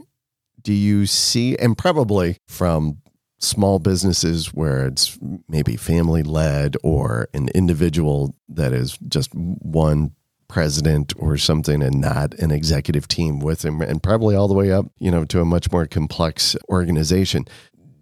[0.62, 2.98] Do you see, and probably from
[3.38, 10.12] small businesses where it's maybe family led or an individual that is just one
[10.48, 14.72] president or something and not an executive team with him and probably all the way
[14.72, 17.44] up you know to a much more complex organization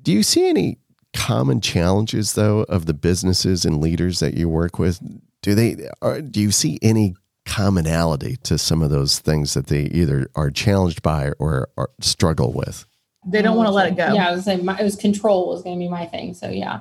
[0.03, 0.79] do you see any
[1.13, 5.01] common challenges though of the businesses and leaders that you work with
[5.43, 7.15] do they are, do you see any
[7.47, 12.53] commonality to some of those things that they either are challenged by or, or struggle
[12.53, 12.85] with?
[13.25, 14.13] They don't want to let it go.
[14.13, 16.35] Yeah, I was, saying my, it was control was going to be my thing.
[16.35, 16.81] So yeah.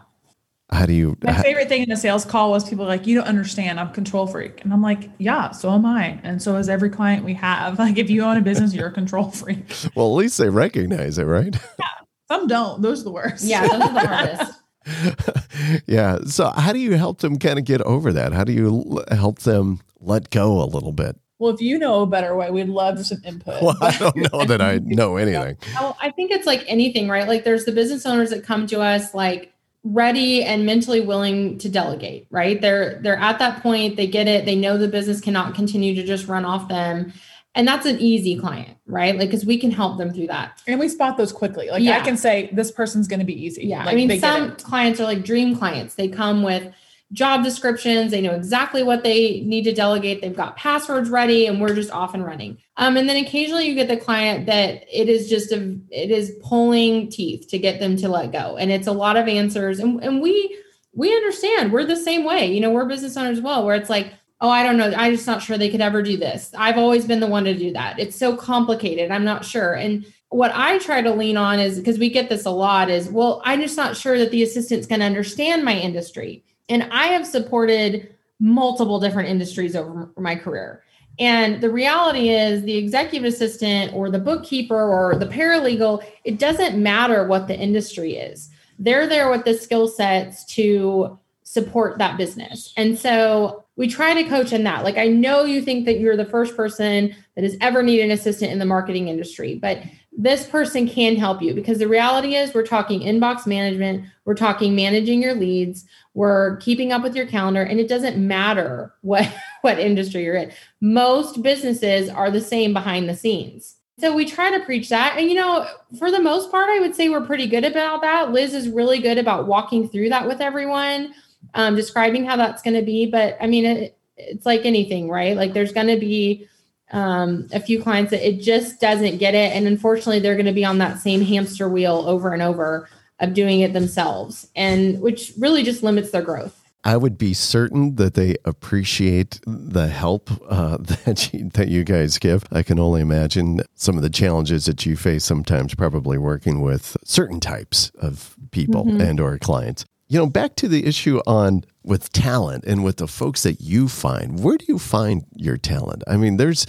[0.72, 1.16] How do you?
[1.22, 3.80] My favorite thing in a sales call was people like, "You don't understand.
[3.80, 7.24] I'm control freak," and I'm like, "Yeah, so am I, and so is every client
[7.24, 7.78] we have.
[7.86, 9.64] Like, if you own a business, you're a control freak."
[9.96, 11.56] well, at least they recognize it, right?
[11.80, 11.86] Yeah,
[12.28, 12.82] some don't.
[12.82, 13.46] Those are the worst.
[13.46, 15.84] Yeah, those are the hardest.
[15.88, 16.18] yeah.
[16.26, 18.34] So, how do you help them kind of get over that?
[18.34, 21.16] How do you help them let go a little bit?
[21.38, 23.62] Well, if you know a better way, we'd love some input.
[23.62, 25.58] Well, I don't know that I know anything.
[25.76, 27.28] Well, I think it's like anything, right?
[27.28, 29.52] Like there's the business owners that come to us like
[29.86, 32.60] ready and mentally willing to delegate, right?
[32.60, 36.04] They're they're at that point, they get it, they know the business cannot continue to
[36.04, 37.14] just run off them.
[37.54, 39.18] And that's an easy client, right?
[39.18, 40.62] Like because we can help them through that.
[40.68, 41.70] And we spot those quickly.
[41.70, 41.98] Like yeah.
[41.98, 43.68] I can say this person's going to be easy.
[43.68, 43.86] Yeah.
[43.86, 45.96] Like, I mean, some clients are like dream clients.
[45.96, 46.74] They come with
[47.16, 48.12] job descriptions.
[48.12, 50.22] They know exactly what they need to delegate.
[50.22, 52.60] They've got passwords ready, and we're just off and running.
[52.78, 56.38] Um, and then occasionally you get the client that it is just a it is
[56.44, 59.80] pulling teeth to get them to let go, and it's a lot of answers.
[59.80, 60.56] And and we
[60.94, 62.54] we understand we're the same way.
[62.54, 64.14] You know, we're business owners well, where it's like.
[64.42, 64.94] Oh, I don't know.
[64.98, 66.52] I'm just not sure they could ever do this.
[66.58, 67.98] I've always been the one to do that.
[67.98, 69.10] It's so complicated.
[69.10, 69.74] I'm not sure.
[69.74, 73.08] And what I try to lean on is because we get this a lot is,
[73.08, 76.44] well, I'm just not sure that the assistant's going to understand my industry.
[76.70, 80.84] And I have supported multiple different industries over my career.
[81.18, 86.82] And the reality is, the executive assistant or the bookkeeper or the paralegal, it doesn't
[86.82, 88.50] matter what the industry is.
[88.80, 92.74] They're there with the skill sets to support that business.
[92.76, 94.84] And so we try to coach in that.
[94.84, 98.12] Like, I know you think that you're the first person that has ever needed an
[98.12, 99.82] assistant in the marketing industry, but
[100.18, 104.76] this person can help you because the reality is we're talking inbox management, we're talking
[104.76, 109.80] managing your leads, we're keeping up with your calendar and it doesn't matter what what
[109.80, 110.52] industry you're in.
[110.80, 113.76] Most businesses are the same behind the scenes.
[114.00, 115.68] So we try to preach that and you know,
[116.00, 118.32] for the most part I would say we're pretty good about that.
[118.32, 121.14] Liz is really good about walking through that with everyone,
[121.56, 125.36] um, describing how that's going to be, but I mean it, it's like anything, right?
[125.36, 126.48] Like there's going to be
[126.92, 129.54] um, a few clients that it just doesn't get it.
[129.54, 132.88] And unfortunately, they're going to be on that same hamster wheel over and over
[133.20, 136.62] of doing it themselves, and which really just limits their growth.
[136.84, 142.20] I would be certain that they appreciate the help uh, that you, that you guys
[142.20, 142.44] give.
[142.52, 146.96] I can only imagine some of the challenges that you face sometimes, probably working with
[147.04, 149.02] certain types of people mm-hmm.
[149.02, 149.86] and or clients.
[150.08, 153.88] You know, back to the issue on with talent and with the folks that you
[153.88, 154.40] find.
[154.40, 156.04] Where do you find your talent?
[156.08, 156.66] I mean, there's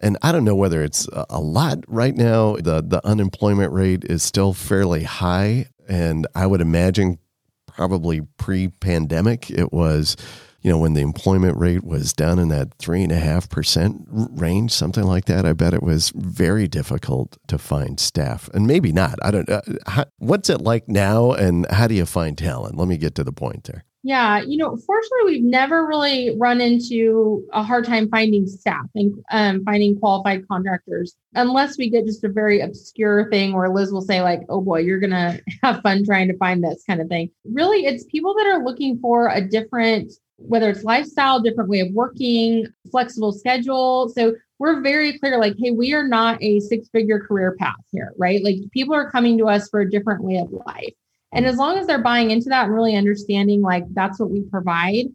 [0.00, 2.56] and I don't know whether it's a lot right now.
[2.56, 7.18] The the unemployment rate is still fairly high and I would imagine
[7.66, 10.16] probably pre-pandemic it was
[10.62, 14.06] you know, when the employment rate was down in that three and a half percent
[14.10, 18.92] range, something like that, I bet it was very difficult to find staff, and maybe
[18.92, 19.18] not.
[19.22, 19.48] I don't.
[19.48, 22.76] Uh, what's it like now, and how do you find talent?
[22.76, 23.84] Let me get to the point there.
[24.02, 29.14] Yeah, you know, fortunately, we've never really run into a hard time finding staff and
[29.30, 34.00] um, finding qualified contractors, unless we get just a very obscure thing where Liz will
[34.00, 37.30] say, like, "Oh boy, you're gonna have fun trying to find this kind of thing."
[37.44, 41.88] Really, it's people that are looking for a different whether it's lifestyle, different way of
[41.92, 44.08] working, flexible schedule.
[44.08, 48.12] So we're very clear like, hey, we are not a six figure career path here,
[48.18, 48.42] right?
[48.42, 50.94] Like people are coming to us for a different way of life.
[51.32, 54.42] And as long as they're buying into that and really understanding like that's what we
[54.42, 55.06] provide,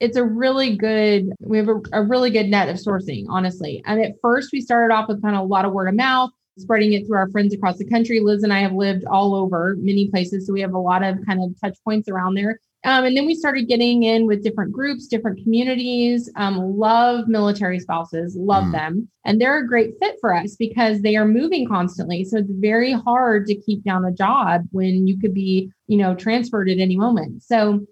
[0.00, 3.82] it's a really good, we have a, a really good net of sourcing, honestly.
[3.86, 6.30] And at first, we started off with kind of a lot of word of mouth
[6.58, 8.20] spreading it through our friends across the country.
[8.20, 10.46] Liz and I have lived all over many places.
[10.46, 12.60] So we have a lot of kind of touch points around there.
[12.84, 16.30] Um, and then we started getting in with different groups, different communities.
[16.36, 18.72] Um, love military spouses, love mm.
[18.72, 19.08] them.
[19.24, 22.24] And they're a great fit for us because they are moving constantly.
[22.24, 26.14] So it's very hard to keep down a job when you could be, you know,
[26.14, 27.42] transferred at any moment.
[27.42, 27.86] So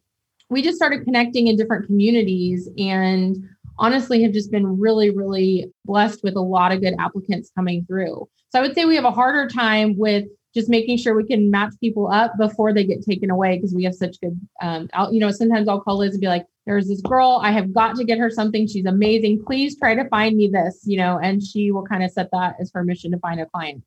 [0.50, 3.42] we just started connecting in different communities and
[3.78, 8.28] honestly have just been really, really blessed with a lot of good applicants coming through.
[8.50, 11.50] So I would say we have a harder time with just making sure we can
[11.50, 15.12] match people up before they get taken away because we have such good um I'll,
[15.12, 17.96] you know sometimes i'll call liz and be like there's this girl i have got
[17.96, 21.42] to get her something she's amazing please try to find me this you know and
[21.42, 23.82] she will kind of set that as her mission to find a client.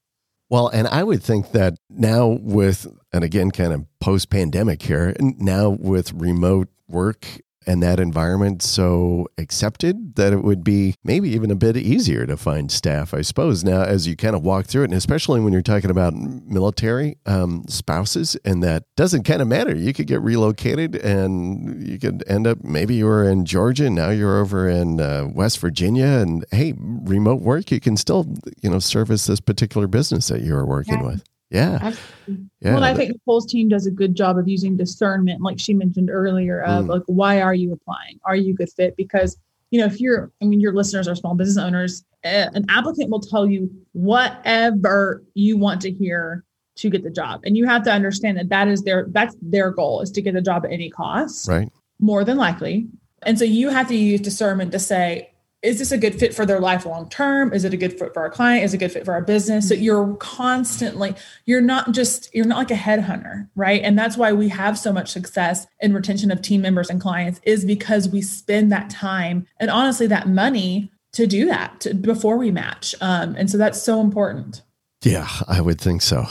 [0.50, 5.16] Well, and I would think that now with, and again, kind of post pandemic here,
[5.20, 7.26] now with remote work
[7.68, 12.38] and that environment so accepted that it would be maybe even a bit easier to
[12.38, 13.64] find staff, I suppose.
[13.64, 17.18] Now, as you kind of walk through it, and especially when you're talking about military
[17.26, 19.76] um, spouses, and that doesn't kind of matter.
[19.76, 24.10] You could get relocated and you could end up, maybe you were in Georgia, now
[24.10, 28.28] you're over in uh, West Virginia, and hey, remote work, you can still,
[28.62, 31.06] you know, service this particular business that you're working yeah.
[31.06, 31.24] with.
[31.56, 31.80] Yeah.
[31.82, 32.50] Absolutely.
[32.60, 32.74] Yeah.
[32.74, 36.10] Well, I think Nicole's team does a good job of using discernment, like she mentioned
[36.10, 36.90] earlier, of mm.
[36.90, 38.20] like, why are you applying?
[38.26, 38.98] Are you a good fit?
[38.98, 39.38] Because,
[39.72, 43.22] you know, if you're, I mean, your listeners are small business owners, an applicant will
[43.22, 46.44] tell you whatever you want to hear
[46.76, 47.42] to get the job.
[47.46, 50.34] And you have to understand that that is their, that's their goal is to get
[50.34, 51.48] the job at any cost.
[51.48, 51.72] Right.
[52.00, 52.88] More than likely.
[53.22, 55.32] And so you have to use discernment to say,
[55.66, 57.52] is this a good fit for their life long term?
[57.52, 58.64] Is it a good fit for our client?
[58.64, 59.68] Is it a good fit for our business?
[59.68, 59.84] So mm-hmm.
[59.84, 63.82] you're constantly you're not just you're not like a headhunter right?
[63.82, 67.42] And that's why we have so much success in retention of team members and clients
[67.44, 72.38] is because we spend that time and honestly that money to do that to, before
[72.38, 72.94] we match.
[73.00, 74.62] Um, and so that's so important.
[75.04, 76.26] Yeah i would think so.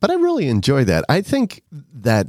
[0.00, 1.04] But i really enjoy that.
[1.08, 1.62] I think
[1.94, 2.26] that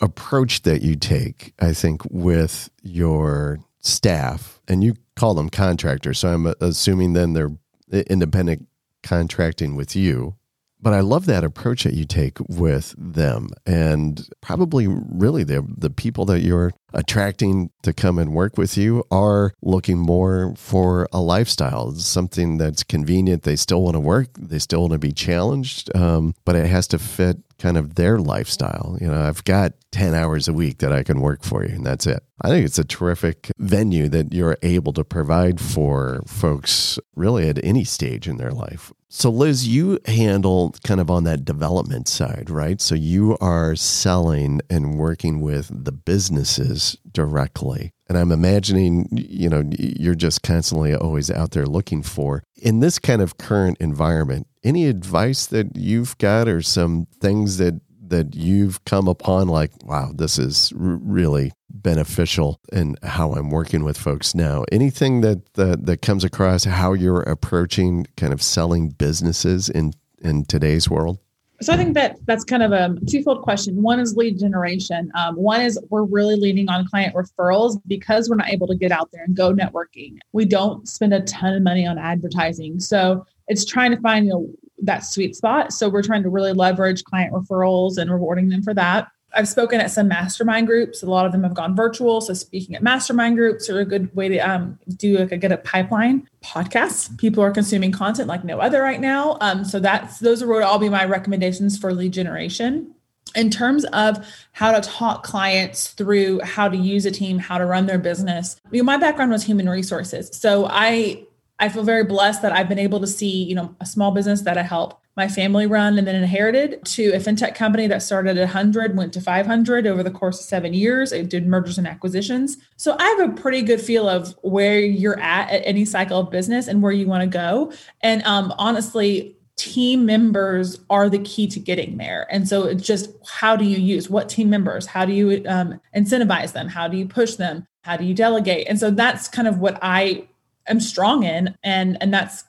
[0.00, 6.18] approach that you take i think with your staff and you call them contractors.
[6.18, 7.50] So I'm uh, assuming then they're
[7.92, 8.68] uh, independent
[9.02, 10.36] contracting with you.
[10.80, 15.90] But I love that approach that you take with them, and probably really the the
[15.90, 21.20] people that you're attracting to come and work with you are looking more for a
[21.20, 23.42] lifestyle, something that's convenient.
[23.42, 26.86] They still want to work, they still want to be challenged, um, but it has
[26.88, 28.98] to fit kind of their lifestyle.
[29.00, 31.86] You know, I've got 10 hours a week that I can work for you, and
[31.86, 32.24] that's it.
[32.40, 37.64] I think it's a terrific venue that you're able to provide for folks really at
[37.64, 38.92] any stage in their life.
[39.08, 42.80] So, Liz, you handle kind of on that development side, right?
[42.80, 47.92] So, you are selling and working with the businesses directly.
[48.08, 52.42] And I'm imagining, you know, you're just constantly always out there looking for.
[52.56, 57.80] In this kind of current environment, any advice that you've got or some things that
[58.12, 63.84] that you've come upon like wow this is r- really beneficial in how i'm working
[63.84, 68.90] with folks now anything that, that that comes across how you're approaching kind of selling
[68.90, 71.18] businesses in in today's world
[71.62, 73.80] so I think that that's kind of a twofold question.
[73.82, 75.10] One is lead generation.
[75.14, 78.92] Um, one is we're really leaning on client referrals because we're not able to get
[78.92, 80.18] out there and go networking.
[80.32, 82.80] We don't spend a ton of money on advertising.
[82.80, 84.50] So it's trying to find you know,
[84.82, 85.72] that sweet spot.
[85.72, 89.08] So we're trying to really leverage client referrals and rewarding them for that.
[89.34, 91.02] I've spoken at some mastermind groups.
[91.02, 92.20] A lot of them have gone virtual.
[92.20, 95.52] So speaking at mastermind groups are a good way to um, do like a get
[95.52, 96.28] a pipeline.
[96.44, 97.16] Podcasts.
[97.18, 99.38] People are consuming content like no other right now.
[99.40, 102.94] Um, so that's those are would all be my recommendations for lead generation.
[103.34, 107.64] In terms of how to talk clients through how to use a team, how to
[107.64, 108.60] run their business.
[108.70, 110.28] You know, my background was human resources.
[110.32, 111.24] So I
[111.62, 114.40] I feel very blessed that I've been able to see, you know, a small business
[114.42, 118.36] that I help my family run and then inherited to a fintech company that started
[118.36, 121.86] at 100 went to 500 over the course of seven years it did mergers and
[121.86, 122.56] acquisitions.
[122.76, 126.30] So i have a pretty good feel of where you're at at any cycle of
[126.30, 127.72] business and where you want to go.
[128.00, 132.26] And um, honestly team members are the key to getting there.
[132.28, 135.80] And so it's just how do you use what team members how do you um,
[135.94, 136.66] incentivize them?
[136.66, 137.68] How do you push them?
[137.82, 138.66] How do you delegate?
[138.68, 140.26] And so that's kind of what i
[140.66, 142.44] am strong in and and that's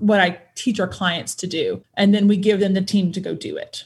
[0.00, 1.82] what I teach our clients to do.
[1.94, 3.84] And then we give them the team to go do it.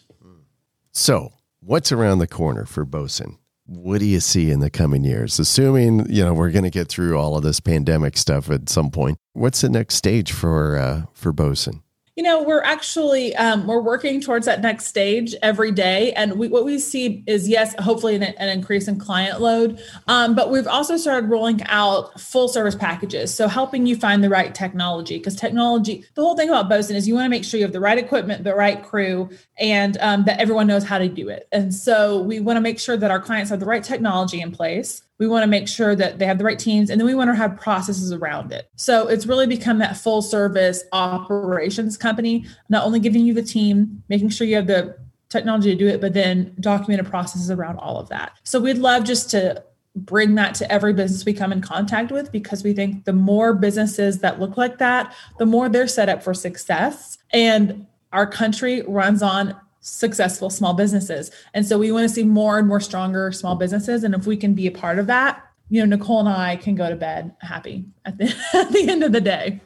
[0.90, 3.38] So, what's around the corner for Bosun?
[3.66, 5.38] what do you see in the coming years?
[5.38, 8.90] Assuming, you know, we're going to get through all of this pandemic stuff at some
[8.90, 9.18] point.
[9.32, 11.82] What's the next stage for uh, for Bosun?
[12.14, 16.48] You know, we're actually um, we're working towards that next stage every day, and we,
[16.48, 20.66] what we see is yes, hopefully an, an increase in client load, um, but we've
[20.66, 25.36] also started rolling out full service packages, so helping you find the right technology because
[25.36, 26.04] technology.
[26.12, 27.96] The whole thing about Bosun is you want to make sure you have the right
[27.96, 31.48] equipment, the right crew, and um, that everyone knows how to do it.
[31.50, 34.52] And so we want to make sure that our clients have the right technology in
[34.52, 37.14] place we want to make sure that they have the right teams and then we
[37.14, 38.68] want to have processes around it.
[38.74, 44.02] So it's really become that full service operations company, not only giving you the team,
[44.08, 44.98] making sure you have the
[45.28, 48.32] technology to do it, but then documented processes around all of that.
[48.42, 49.62] So we'd love just to
[49.94, 53.54] bring that to every business we come in contact with because we think the more
[53.54, 57.16] businesses that look like that, the more they're set up for success.
[57.32, 61.30] And our country runs on successful small businesses.
[61.52, 64.04] And so we want to see more and more stronger small businesses.
[64.04, 66.74] And if we can be a part of that, you know, Nicole and I can
[66.74, 69.60] go to bed happy at the, at the end of the day.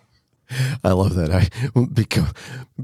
[0.83, 1.31] I love that.
[1.31, 1.49] I
[1.93, 2.07] be,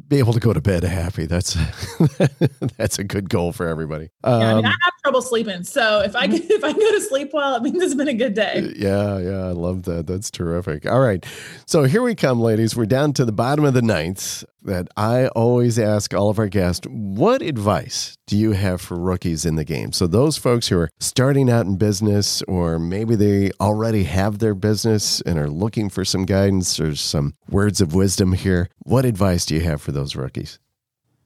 [0.09, 1.27] be able to go to bed happy.
[1.27, 1.55] That's
[2.77, 4.11] that's a good goal for everybody.
[4.25, 6.73] Um, yeah, I, mean, I um, have trouble sleeping, so if I get, if I
[6.73, 8.73] go to sleep well, it means it's been a good day.
[8.77, 10.07] Yeah, yeah, I love that.
[10.07, 10.87] That's terrific.
[10.87, 11.25] All right,
[11.67, 12.75] so here we come, ladies.
[12.75, 14.45] We're down to the bottom of the ninth.
[14.65, 19.45] That I always ask all of our guests: What advice do you have for rookies
[19.45, 19.93] in the game?
[19.93, 24.55] So those folks who are starting out in business, or maybe they already have their
[24.55, 28.69] business and are looking for some guidance or some words of wisdom here.
[28.85, 30.59] What advice do you have for those rookies?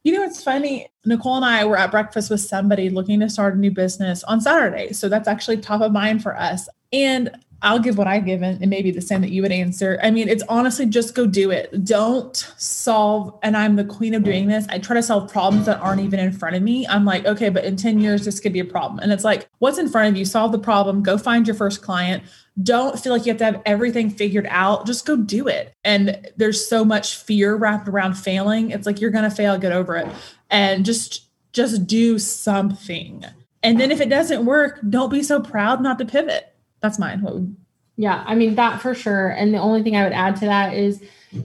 [0.05, 0.89] You know, it's funny.
[1.05, 4.41] Nicole and I were at breakfast with somebody looking to start a new business on
[4.41, 4.93] Saturday.
[4.93, 6.69] So that's actually top of mind for us.
[6.93, 7.31] And
[7.63, 9.99] I'll give what I've given and maybe the same that you would answer.
[10.03, 11.85] I mean, it's honestly just go do it.
[11.85, 14.67] Don't solve, and I'm the queen of doing this.
[14.69, 16.87] I try to solve problems that aren't even in front of me.
[16.87, 19.01] I'm like, okay, but in 10 years, this could be a problem.
[19.01, 20.25] And it's like, what's in front of you?
[20.25, 22.23] Solve the problem, go find your first client.
[22.63, 24.87] Don't feel like you have to have everything figured out.
[24.87, 25.75] Just go do it.
[25.85, 28.71] And there's so much fear wrapped around failing.
[28.71, 30.09] It's like you're gonna fail, get over it.
[30.51, 33.25] And just just do something.
[33.63, 37.23] And then if it doesn't work, don't be so proud not to pivot that's mine.
[37.23, 37.57] What would
[37.99, 39.29] yeah, I mean that for sure.
[39.29, 41.03] And the only thing I would add to that is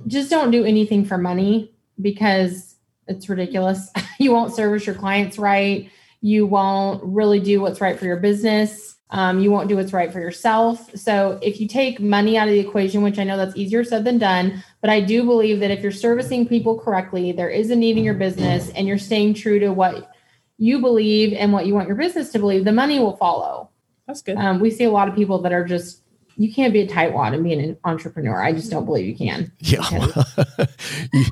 [0.07, 2.75] just don't do anything for money because
[3.07, 3.89] it's ridiculous.
[4.19, 5.89] you won't service your clients right.
[6.19, 8.95] You won't really do what's right for your business.
[9.11, 10.89] Um, you won't do what's right for yourself.
[10.95, 14.05] So if you take money out of the equation, which I know that's easier said
[14.05, 17.75] than done, but I do believe that if you're servicing people correctly, there is a
[17.75, 20.11] need in your business and you're staying true to what
[20.57, 23.69] you believe and what you want your business to believe, the money will follow.
[24.07, 24.37] That's good.
[24.37, 26.01] Um, we see a lot of people that are just
[26.37, 28.41] you can't be a tightwad and be an entrepreneur.
[28.41, 29.51] I just don't believe you can.
[29.59, 29.81] Yeah,
[31.13, 31.25] you,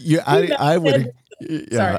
[0.00, 1.12] you, I, I would.
[1.70, 1.98] Yeah, Sorry.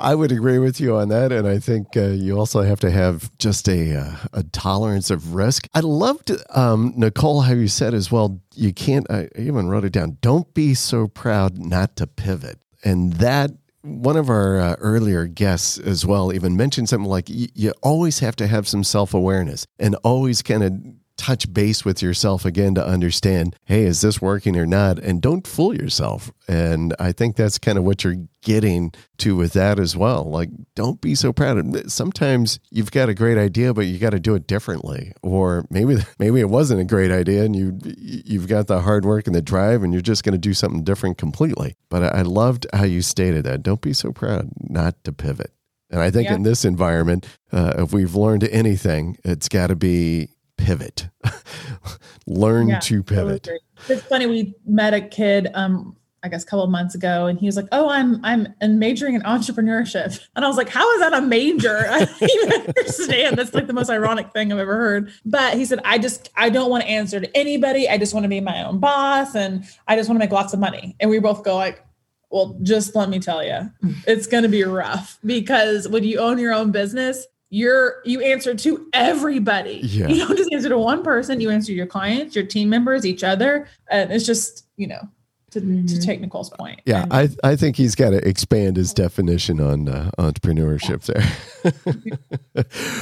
[0.00, 2.90] I would agree with you on that, and I think uh, you also have to
[2.90, 5.68] have just a uh, a tolerance of risk.
[5.74, 8.40] I loved um, Nicole how you said as well.
[8.54, 9.10] You can't.
[9.10, 10.16] I even wrote it down.
[10.22, 13.50] Don't be so proud not to pivot, and that
[13.82, 18.36] one of our uh, earlier guests as well even mentioned something like you always have
[18.36, 20.72] to have some self awareness and always kind of
[21.18, 24.98] touch base with yourself again to understand, hey, is this working or not?
[24.98, 26.30] And don't fool yourself.
[26.48, 30.24] And I think that's kind of what you're getting to with that as well.
[30.24, 31.90] Like, don't be so proud.
[31.90, 35.12] Sometimes you've got a great idea, but you got to do it differently.
[35.22, 39.26] Or maybe maybe it wasn't a great idea, and you you've got the hard work
[39.26, 41.76] and the drive, and you're just going to do something different completely.
[41.90, 43.62] But I loved how you stated that.
[43.62, 45.52] Don't be so proud not to pivot.
[45.90, 46.34] And I think yeah.
[46.34, 50.28] in this environment, uh, if we've learned anything, it's got to be
[50.58, 51.08] pivot.
[52.26, 53.48] Learn yeah, to pivot.
[53.88, 54.26] It's funny.
[54.26, 57.56] We met a kid, um, I guess a couple of months ago, and he was
[57.56, 61.22] like, "Oh, I'm I'm majoring in entrepreneurship," and I was like, "How is that a
[61.22, 63.38] major?" I don't even understand.
[63.38, 65.12] That's like the most ironic thing I've ever heard.
[65.24, 67.88] But he said, "I just I don't want to answer to anybody.
[67.88, 70.52] I just want to be my own boss, and I just want to make lots
[70.52, 71.84] of money." And we both go like,
[72.30, 73.70] well, just let me tell you,
[74.06, 78.54] it's going to be rough because when you own your own business, you're you answer
[78.54, 79.80] to everybody.
[79.82, 80.08] Yeah.
[80.08, 81.40] You don't just answer to one person.
[81.40, 85.08] You answer your clients, your team members, each other, and it's just you know
[85.50, 85.86] to, mm-hmm.
[85.86, 86.80] to take Nicole's point.
[86.84, 91.24] Yeah, and, I I think he's got to expand his definition on uh, entrepreneurship there.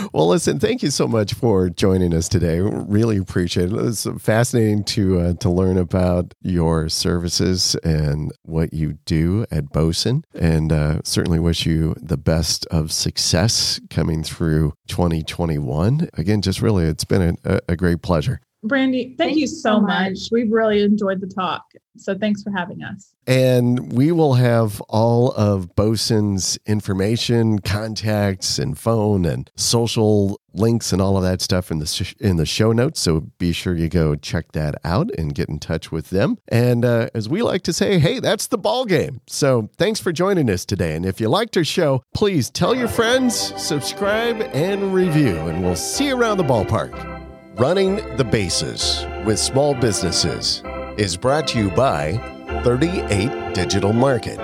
[0.13, 2.61] well, listen, thank you so much for joining us today.
[2.61, 3.79] Really appreciate it.
[3.79, 10.25] It's fascinating to uh, to learn about your services and what you do at Bosun,
[10.35, 16.09] and uh, certainly wish you the best of success coming through 2021.
[16.15, 18.41] Again, just really, it's been a, a great pleasure.
[18.67, 20.11] Brandy, thank, thank you so much.
[20.11, 20.19] much.
[20.31, 21.63] We've really enjoyed the talk.
[21.99, 23.15] So thanks for having us.
[23.27, 31.03] And we will have all of Bosun's information, contacts, and phone and social links and
[31.03, 33.01] all of that stuff in the sh- in the show notes.
[33.01, 36.37] So be sure you go check that out and get in touch with them.
[36.49, 39.21] And uh, as we like to say, hey, that's the ball game.
[39.27, 40.95] So thanks for joining us today.
[40.95, 45.37] And if you liked our show, please tell your friends, subscribe, and review.
[45.37, 47.16] And we'll see you around the ballpark.
[47.59, 50.63] Running the Bases with Small Businesses
[50.99, 52.19] is brought to you by
[52.65, 54.39] 38 Digital Market,